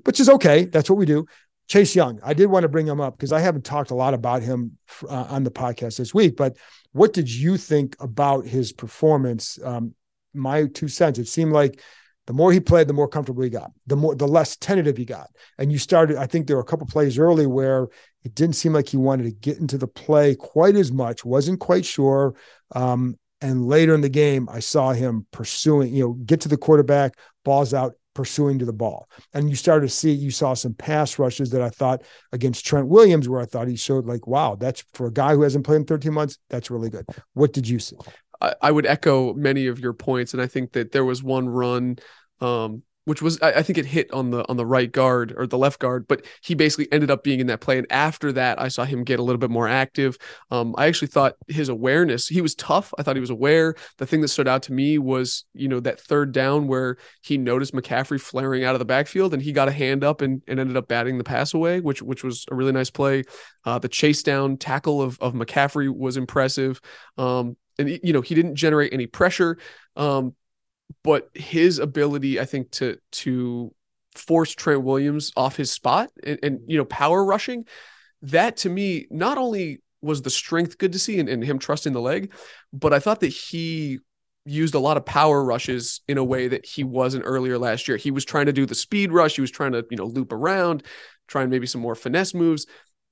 which 0.04 0.20
is 0.20 0.28
okay. 0.28 0.66
That's 0.66 0.88
what 0.88 0.98
we 0.98 1.06
do. 1.06 1.26
Chase 1.68 1.94
Young, 1.94 2.18
I 2.24 2.34
did 2.34 2.46
want 2.46 2.64
to 2.64 2.68
bring 2.68 2.86
him 2.86 3.00
up 3.00 3.16
because 3.16 3.32
I 3.32 3.40
haven't 3.40 3.64
talked 3.64 3.90
a 3.90 3.94
lot 3.94 4.14
about 4.14 4.42
him 4.42 4.78
uh, 5.08 5.26
on 5.28 5.44
the 5.44 5.50
podcast 5.50 5.98
this 5.98 6.14
week, 6.14 6.36
but 6.36 6.56
what 6.92 7.12
did 7.12 7.30
you 7.30 7.56
think 7.56 7.94
about 8.00 8.46
his 8.46 8.72
performance? 8.72 9.58
Um, 9.62 9.94
my 10.34 10.66
two 10.66 10.88
cents. 10.88 11.18
It 11.18 11.28
seemed 11.28 11.52
like 11.52 11.80
the 12.26 12.32
more 12.32 12.52
he 12.52 12.60
played, 12.60 12.88
the 12.88 12.94
more 12.94 13.08
comfortable 13.08 13.42
he 13.42 13.50
got, 13.50 13.70
the 13.86 13.96
more 13.96 14.14
the 14.14 14.28
less 14.28 14.56
tentative 14.56 14.96
he 14.96 15.04
got. 15.04 15.28
And 15.58 15.70
you 15.72 15.78
started, 15.78 16.16
I 16.16 16.26
think 16.26 16.46
there 16.46 16.56
were 16.56 16.62
a 16.62 16.66
couple 16.66 16.86
plays 16.86 17.18
early 17.18 17.46
where 17.46 17.88
it 18.24 18.34
didn't 18.34 18.56
seem 18.56 18.72
like 18.72 18.88
he 18.88 18.96
wanted 18.96 19.24
to 19.24 19.30
get 19.30 19.58
into 19.58 19.78
the 19.78 19.86
play 19.86 20.34
quite 20.34 20.76
as 20.76 20.92
much, 20.92 21.24
wasn't 21.24 21.60
quite 21.60 21.84
sure. 21.84 22.34
Um, 22.74 23.18
and 23.40 23.66
later 23.66 23.94
in 23.94 24.00
the 24.00 24.08
game, 24.08 24.48
I 24.50 24.60
saw 24.60 24.92
him 24.92 25.26
pursuing, 25.30 25.94
you 25.94 26.04
know, 26.04 26.12
get 26.12 26.40
to 26.42 26.48
the 26.48 26.56
quarterback, 26.56 27.14
balls 27.44 27.72
out, 27.72 27.94
pursuing 28.18 28.58
to 28.58 28.64
the 28.64 28.72
ball. 28.72 29.08
And 29.32 29.48
you 29.48 29.54
started 29.54 29.86
to 29.86 29.94
see, 29.94 30.10
you 30.10 30.32
saw 30.32 30.52
some 30.52 30.74
pass 30.74 31.20
rushes 31.20 31.50
that 31.50 31.62
I 31.62 31.68
thought 31.68 32.02
against 32.32 32.66
Trent 32.66 32.88
Williams, 32.88 33.28
where 33.28 33.40
I 33.40 33.44
thought 33.44 33.68
he 33.68 33.76
showed 33.76 34.06
like, 34.06 34.26
wow, 34.26 34.56
that's 34.56 34.82
for 34.92 35.06
a 35.06 35.12
guy 35.12 35.34
who 35.34 35.42
hasn't 35.42 35.64
played 35.64 35.76
in 35.76 35.84
13 35.84 36.12
months, 36.12 36.36
that's 36.50 36.68
really 36.68 36.90
good. 36.90 37.06
What 37.34 37.52
did 37.52 37.68
you 37.68 37.78
see? 37.78 37.94
I, 38.40 38.56
I 38.60 38.72
would 38.72 38.86
echo 38.86 39.34
many 39.34 39.68
of 39.68 39.78
your 39.78 39.92
points. 39.92 40.32
And 40.32 40.42
I 40.42 40.48
think 40.48 40.72
that 40.72 40.90
there 40.90 41.04
was 41.04 41.22
one 41.22 41.48
run 41.48 41.98
um, 42.40 42.82
which 43.08 43.22
was 43.22 43.40
I, 43.40 43.62
think 43.62 43.78
it 43.78 43.86
hit 43.86 44.12
on 44.12 44.32
the 44.32 44.46
on 44.50 44.58
the 44.58 44.66
right 44.66 44.92
guard 44.92 45.32
or 45.34 45.46
the 45.46 45.56
left 45.56 45.78
guard, 45.78 46.06
but 46.06 46.26
he 46.42 46.54
basically 46.54 46.92
ended 46.92 47.10
up 47.10 47.24
being 47.24 47.40
in 47.40 47.46
that 47.46 47.62
play. 47.62 47.78
And 47.78 47.86
after 47.88 48.32
that, 48.32 48.60
I 48.60 48.68
saw 48.68 48.84
him 48.84 49.02
get 49.02 49.18
a 49.18 49.22
little 49.22 49.38
bit 49.38 49.48
more 49.48 49.66
active. 49.66 50.18
Um, 50.50 50.74
I 50.76 50.88
actually 50.88 51.08
thought 51.08 51.36
his 51.46 51.70
awareness, 51.70 52.28
he 52.28 52.42
was 52.42 52.54
tough. 52.54 52.92
I 52.98 53.02
thought 53.02 53.16
he 53.16 53.20
was 53.20 53.30
aware. 53.30 53.76
The 53.96 54.04
thing 54.04 54.20
that 54.20 54.28
stood 54.28 54.46
out 54.46 54.62
to 54.64 54.74
me 54.74 54.98
was, 54.98 55.46
you 55.54 55.68
know, 55.68 55.80
that 55.80 55.98
third 55.98 56.32
down 56.32 56.66
where 56.66 56.98
he 57.22 57.38
noticed 57.38 57.72
McCaffrey 57.72 58.20
flaring 58.20 58.62
out 58.64 58.74
of 58.74 58.78
the 58.78 58.84
backfield 58.84 59.32
and 59.32 59.42
he 59.42 59.52
got 59.52 59.68
a 59.68 59.72
hand 59.72 60.04
up 60.04 60.20
and, 60.20 60.42
and 60.46 60.60
ended 60.60 60.76
up 60.76 60.86
batting 60.86 61.16
the 61.16 61.24
pass 61.24 61.54
away, 61.54 61.80
which 61.80 62.02
which 62.02 62.22
was 62.22 62.44
a 62.50 62.54
really 62.54 62.72
nice 62.72 62.90
play. 62.90 63.24
Uh, 63.64 63.78
the 63.78 63.88
chase 63.88 64.22
down 64.22 64.58
tackle 64.58 65.00
of 65.00 65.18
of 65.22 65.32
McCaffrey 65.32 65.88
was 65.88 66.18
impressive. 66.18 66.78
Um, 67.16 67.56
and 67.78 67.88
you 68.02 68.12
know 68.12 68.20
he 68.20 68.34
didn't 68.34 68.56
generate 68.56 68.92
any 68.92 69.06
pressure 69.06 69.56
um, 69.96 70.34
but 71.04 71.28
his 71.34 71.78
ability, 71.78 72.40
I 72.40 72.44
think, 72.44 72.70
to 72.72 72.98
to 73.12 73.74
force 74.14 74.52
Trent 74.52 74.82
Williams 74.82 75.32
off 75.36 75.56
his 75.56 75.70
spot 75.70 76.10
and, 76.24 76.38
and 76.42 76.60
you 76.66 76.78
know 76.78 76.84
power 76.84 77.24
rushing, 77.24 77.66
that 78.22 78.58
to 78.58 78.68
me 78.68 79.06
not 79.10 79.38
only 79.38 79.80
was 80.00 80.22
the 80.22 80.30
strength 80.30 80.78
good 80.78 80.92
to 80.92 80.98
see 80.98 81.18
and, 81.18 81.28
and 81.28 81.42
him 81.42 81.58
trusting 81.58 81.92
the 81.92 82.00
leg, 82.00 82.32
but 82.72 82.92
I 82.92 82.98
thought 83.00 83.20
that 83.20 83.28
he 83.28 83.98
used 84.44 84.74
a 84.74 84.78
lot 84.78 84.96
of 84.96 85.04
power 85.04 85.44
rushes 85.44 86.00
in 86.08 86.18
a 86.18 86.24
way 86.24 86.48
that 86.48 86.64
he 86.64 86.84
wasn't 86.84 87.24
earlier 87.26 87.58
last 87.58 87.86
year. 87.86 87.96
He 87.96 88.10
was 88.10 88.24
trying 88.24 88.46
to 88.46 88.52
do 88.52 88.64
the 88.64 88.74
speed 88.74 89.12
rush. 89.12 89.34
He 89.34 89.40
was 89.40 89.50
trying 89.50 89.72
to, 89.72 89.84
you 89.90 89.96
know, 89.96 90.06
loop 90.06 90.32
around, 90.32 90.84
trying 91.26 91.50
maybe 91.50 91.66
some 91.66 91.80
more 91.80 91.94
finesse 91.94 92.32
moves. 92.32 92.66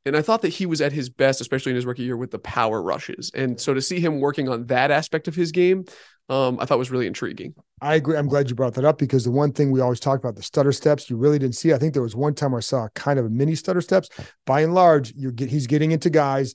And 0.07 0.17
I 0.17 0.23
thought 0.23 0.43
that 0.43 0.51
he 0.51 0.67
was 0.67 0.81
at 0.81 0.93
his 0.93 1.11
best, 1.11 1.41
especially 1.41 1.71
in 1.71 1.77
his 1.77 1.85
rookie 1.85 2.05
year 2.05 2.17
with 2.17 2.31
the 2.31 2.39
power 2.39 2.81
rushes. 2.81 3.31
And 3.35 3.61
so 3.61 3.75
to 3.75 3.83
see 3.83 4.01
him 4.01 4.21
working 4.21 4.49
on 4.49 4.67
that 4.67 4.91
aspect 4.91 5.29
of 5.29 5.35
his 5.35 5.53
game 5.53 5.85
um, 6.29 6.59
I 6.61 6.65
thought 6.65 6.79
was 6.79 6.91
really 6.91 7.07
intriguing. 7.07 7.55
I 7.81 7.95
agree. 7.95 8.17
I'm 8.17 8.29
glad 8.29 8.49
you 8.49 8.57
brought 8.57 8.75
that 8.75 8.85
up 8.85 8.99
because 8.99 9.25
the 9.25 9.31
one 9.31 9.53
thing 9.53 9.71
we 9.71 9.81
always 9.81 10.01
talk 10.01 10.19
about 10.19 10.35
the 10.35 10.43
stutter 10.43 10.73
steps, 10.73 11.09
you 11.09 11.17
really 11.17 11.39
didn't 11.39 11.55
see. 11.55 11.73
I 11.73 11.79
think 11.79 11.93
there 11.93 12.03
was 12.03 12.17
one 12.17 12.35
time 12.35 12.55
I 12.55 12.61
saw 12.61 12.89
kind 12.95 13.19
of 13.19 13.27
a 13.27 13.31
mini 13.31 13.55
stutter 13.55 13.81
steps. 13.81 14.09
By 14.45 14.63
and 14.63 14.75
large, 14.75 15.13
you're 15.15 15.33
get 15.33 15.51
he's 15.51 15.67
getting 15.67 15.93
into 15.93 16.11
guys, 16.11 16.55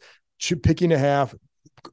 picking 0.63 0.91
a 0.91 0.97
half, 0.97 1.33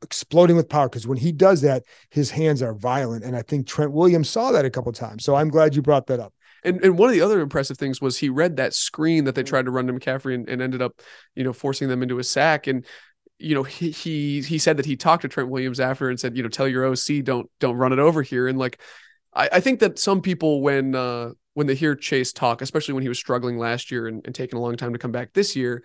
exploding 0.03 0.57
with 0.57 0.69
power. 0.69 0.89
Because 0.89 1.07
when 1.07 1.19
he 1.19 1.31
does 1.31 1.61
that, 1.61 1.85
his 2.11 2.31
hands 2.31 2.63
are 2.63 2.75
violent, 2.75 3.25
and 3.25 3.37
I 3.37 3.43
think 3.43 3.67
Trent 3.67 3.93
Williams 3.93 4.29
saw 4.29 4.51
that 4.53 4.65
a 4.65 4.71
couple 4.71 4.91
times. 4.93 5.25
So 5.25 5.37
I'm 5.37 5.49
glad 5.49 5.77
you 5.77 5.83
brought 5.83 6.07
that 6.09 6.21
up. 6.21 6.33
And 6.65 6.83
and 6.83 6.99
one 6.99 7.09
of 7.09 7.15
the 7.15 7.21
other 7.21 7.41
impressive 7.41 7.79
things 7.79 8.01
was 8.01 8.19
he 8.19 8.29
read 8.29 8.57
that 8.57 8.75
screen 8.75 9.25
that 9.25 9.35
they 9.35 9.45
tried 9.45 9.67
to 9.67 9.71
run 9.71 9.87
to 9.87 9.93
McCaffrey 9.93 10.35
and, 10.35 10.49
and 10.49 10.61
ended 10.61 10.83
up, 10.83 11.01
you 11.37 11.45
know, 11.45 11.53
forcing 11.53 11.89
them 11.89 12.03
into 12.03 12.19
a 12.19 12.25
sack. 12.25 12.67
And 12.67 12.85
you 13.39 13.55
know, 13.55 13.63
he, 13.63 13.91
he 13.91 14.43
he 14.43 14.59
said 14.59 14.77
that 14.77 14.87
he 14.87 14.97
talked 14.97 15.23
to 15.23 15.29
Trent 15.29 15.49
Williams 15.49 15.81
after 15.81 16.09
and 16.11 16.19
said, 16.19 16.37
you 16.37 16.43
know, 16.43 16.49
tell 16.49 16.69
your 16.69 16.87
OC 16.87 17.23
don't 17.25 17.51
don't 17.61 17.77
run 17.77 17.93
it 17.93 17.99
over 17.99 18.23
here. 18.23 18.49
And 18.49 18.59
like, 18.59 18.81
I, 19.35 19.49
I 19.55 19.61
think 19.61 19.81
that 19.81 19.99
some 19.99 20.21
people 20.21 20.61
when 20.61 20.95
uh 20.95 21.31
when 21.55 21.67
they 21.67 21.75
hear 21.75 21.95
Chase 21.95 22.33
talk, 22.33 22.63
especially 22.63 22.95
when 22.95 23.03
he 23.03 23.09
was 23.09 23.19
struggling 23.19 23.59
last 23.59 23.91
year 23.91 24.07
and, 24.07 24.25
and 24.25 24.35
taking 24.35 24.59
a 24.59 24.63
long 24.63 24.77
time 24.77 24.93
to 24.93 24.99
come 24.99 25.13
back 25.13 25.33
this 25.33 25.57
year, 25.57 25.83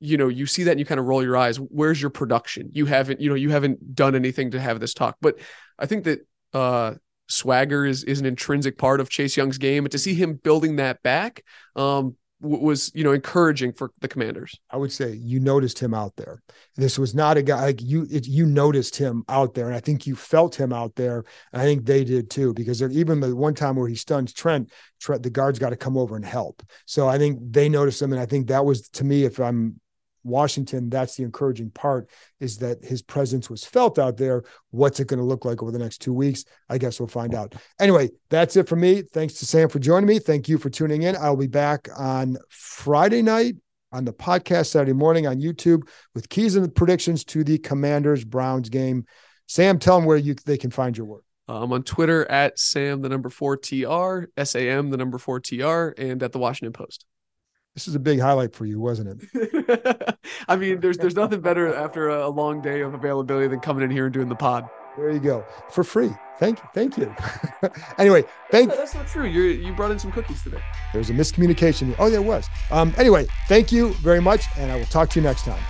you 0.00 0.16
know, 0.16 0.28
you 0.28 0.46
see 0.46 0.64
that 0.64 0.72
and 0.72 0.80
you 0.80 0.86
kind 0.86 1.00
of 1.00 1.06
roll 1.06 1.22
your 1.22 1.36
eyes. 1.36 1.56
Where's 1.56 2.00
your 2.00 2.10
production? 2.10 2.70
You 2.72 2.86
haven't, 2.86 3.20
you 3.20 3.28
know, 3.28 3.36
you 3.36 3.50
haven't 3.50 3.94
done 3.94 4.14
anything 4.14 4.52
to 4.52 4.60
have 4.60 4.80
this 4.80 4.94
talk. 4.94 5.16
But 5.20 5.38
I 5.78 5.86
think 5.86 6.04
that 6.04 6.26
uh 6.52 6.94
swagger 7.26 7.84
is 7.84 8.04
is 8.04 8.20
an 8.20 8.26
intrinsic 8.26 8.78
part 8.78 9.00
of 9.00 9.08
Chase 9.08 9.36
Young's 9.36 9.58
game, 9.58 9.84
and 9.84 9.92
to 9.92 9.98
see 9.98 10.14
him 10.14 10.34
building 10.34 10.76
that 10.76 11.02
back, 11.02 11.42
um, 11.74 12.16
was 12.44 12.90
you 12.94 13.02
know 13.02 13.12
encouraging 13.12 13.72
for 13.72 13.90
the 14.00 14.08
commanders. 14.08 14.58
I 14.70 14.76
would 14.76 14.92
say 14.92 15.12
you 15.12 15.40
noticed 15.40 15.78
him 15.78 15.94
out 15.94 16.14
there. 16.16 16.42
This 16.76 16.98
was 16.98 17.14
not 17.14 17.36
a 17.36 17.42
guy 17.42 17.60
like 17.62 17.82
you 17.82 18.06
it, 18.10 18.26
you 18.26 18.46
noticed 18.46 18.96
him 18.96 19.24
out 19.28 19.54
there 19.54 19.66
and 19.66 19.74
i 19.74 19.80
think 19.80 20.06
you 20.06 20.16
felt 20.16 20.58
him 20.58 20.72
out 20.72 20.94
there 20.96 21.24
and 21.52 21.62
i 21.62 21.64
think 21.64 21.84
they 21.84 22.04
did 22.04 22.30
too 22.30 22.52
because 22.52 22.82
even 22.82 23.20
the 23.20 23.34
one 23.34 23.54
time 23.54 23.76
where 23.76 23.88
he 23.88 23.94
stuns 23.94 24.32
trent 24.32 24.70
trent 25.00 25.22
the 25.22 25.30
guards 25.30 25.58
got 25.58 25.70
to 25.70 25.76
come 25.76 25.96
over 25.96 26.16
and 26.16 26.24
help. 26.24 26.62
So 26.86 27.08
i 27.08 27.18
think 27.18 27.38
they 27.40 27.68
noticed 27.68 28.02
him 28.02 28.12
and 28.12 28.20
i 28.20 28.26
think 28.26 28.48
that 28.48 28.64
was 28.64 28.88
to 28.90 29.04
me 29.04 29.24
if 29.24 29.38
i'm 29.40 29.80
Washington, 30.24 30.90
that's 30.90 31.16
the 31.16 31.22
encouraging 31.22 31.70
part 31.70 32.08
is 32.40 32.58
that 32.58 32.84
his 32.84 33.02
presence 33.02 33.48
was 33.48 33.64
felt 33.64 33.98
out 33.98 34.16
there. 34.16 34.42
What's 34.70 35.00
it 35.00 35.06
going 35.06 35.20
to 35.20 35.24
look 35.24 35.44
like 35.44 35.62
over 35.62 35.70
the 35.70 35.78
next 35.78 35.98
two 35.98 36.12
weeks? 36.12 36.44
I 36.68 36.78
guess 36.78 36.98
we'll 36.98 37.06
find 37.06 37.34
out. 37.34 37.54
Anyway, 37.78 38.10
that's 38.30 38.56
it 38.56 38.68
for 38.68 38.76
me. 38.76 39.02
Thanks 39.02 39.34
to 39.34 39.46
Sam 39.46 39.68
for 39.68 39.78
joining 39.78 40.08
me. 40.08 40.18
Thank 40.18 40.48
you 40.48 40.58
for 40.58 40.70
tuning 40.70 41.02
in. 41.02 41.16
I'll 41.16 41.36
be 41.36 41.46
back 41.46 41.88
on 41.96 42.36
Friday 42.48 43.22
night 43.22 43.56
on 43.92 44.04
the 44.04 44.12
podcast 44.12 44.66
Saturday 44.66 44.92
morning 44.92 45.26
on 45.26 45.40
YouTube 45.40 45.82
with 46.14 46.28
keys 46.28 46.56
and 46.56 46.74
predictions 46.74 47.24
to 47.24 47.44
the 47.44 47.58
Commanders 47.58 48.24
Browns 48.24 48.68
game. 48.68 49.04
Sam, 49.46 49.78
tell 49.78 49.98
them 49.98 50.06
where 50.06 50.16
you 50.16 50.34
they 50.46 50.56
can 50.56 50.70
find 50.70 50.96
your 50.96 51.06
work. 51.06 51.24
Uh, 51.48 51.62
I'm 51.62 51.72
on 51.72 51.82
Twitter 51.82 52.28
at 52.30 52.58
Sam 52.58 53.02
the 53.02 53.08
number 53.08 53.28
four 53.28 53.56
TR, 53.56 54.30
S 54.36 54.54
A 54.54 54.68
M 54.68 54.90
the 54.90 54.96
number 54.96 55.18
four 55.18 55.40
TR, 55.40 55.92
and 55.98 56.22
at 56.22 56.32
the 56.32 56.38
Washington 56.38 56.72
Post. 56.72 57.04
This 57.74 57.88
is 57.88 57.96
a 57.96 57.98
big 57.98 58.20
highlight 58.20 58.54
for 58.54 58.66
you, 58.66 58.78
wasn't 58.78 59.20
it? 59.34 60.16
I 60.48 60.54
mean, 60.54 60.80
there's 60.80 60.96
there's 60.96 61.16
nothing 61.16 61.40
better 61.40 61.74
after 61.74 62.08
a, 62.08 62.28
long 62.28 62.62
day 62.62 62.82
of 62.82 62.94
availability 62.94 63.48
than 63.48 63.58
coming 63.58 63.82
in 63.82 63.90
here 63.90 64.04
and 64.04 64.14
doing 64.14 64.28
the 64.28 64.36
pod. 64.36 64.68
There 64.96 65.10
you 65.10 65.18
go. 65.18 65.44
For 65.70 65.82
free. 65.82 66.12
Thank 66.38 66.60
you. 66.60 66.68
Thank 66.72 66.96
you. 66.96 67.12
anyway, 67.98 68.24
thank 68.52 68.70
you. 68.70 68.76
That's 68.76 68.94
not 68.94 69.08
true. 69.08 69.26
You 69.26 69.42
you 69.42 69.72
brought 69.72 69.90
in 69.90 69.98
some 69.98 70.12
cookies 70.12 70.40
today. 70.42 70.62
There 70.92 71.00
was 71.00 71.10
a 71.10 71.14
miscommunication. 71.14 71.96
Oh, 71.98 72.10
there 72.10 72.22
was. 72.22 72.48
Um, 72.70 72.94
anyway, 72.96 73.26
thank 73.48 73.72
you 73.72 73.92
very 73.94 74.20
much, 74.20 74.44
and 74.56 74.70
I 74.70 74.76
will 74.76 74.86
talk 74.86 75.10
to 75.10 75.20
you 75.20 75.24
next 75.24 75.42
time. 75.44 75.62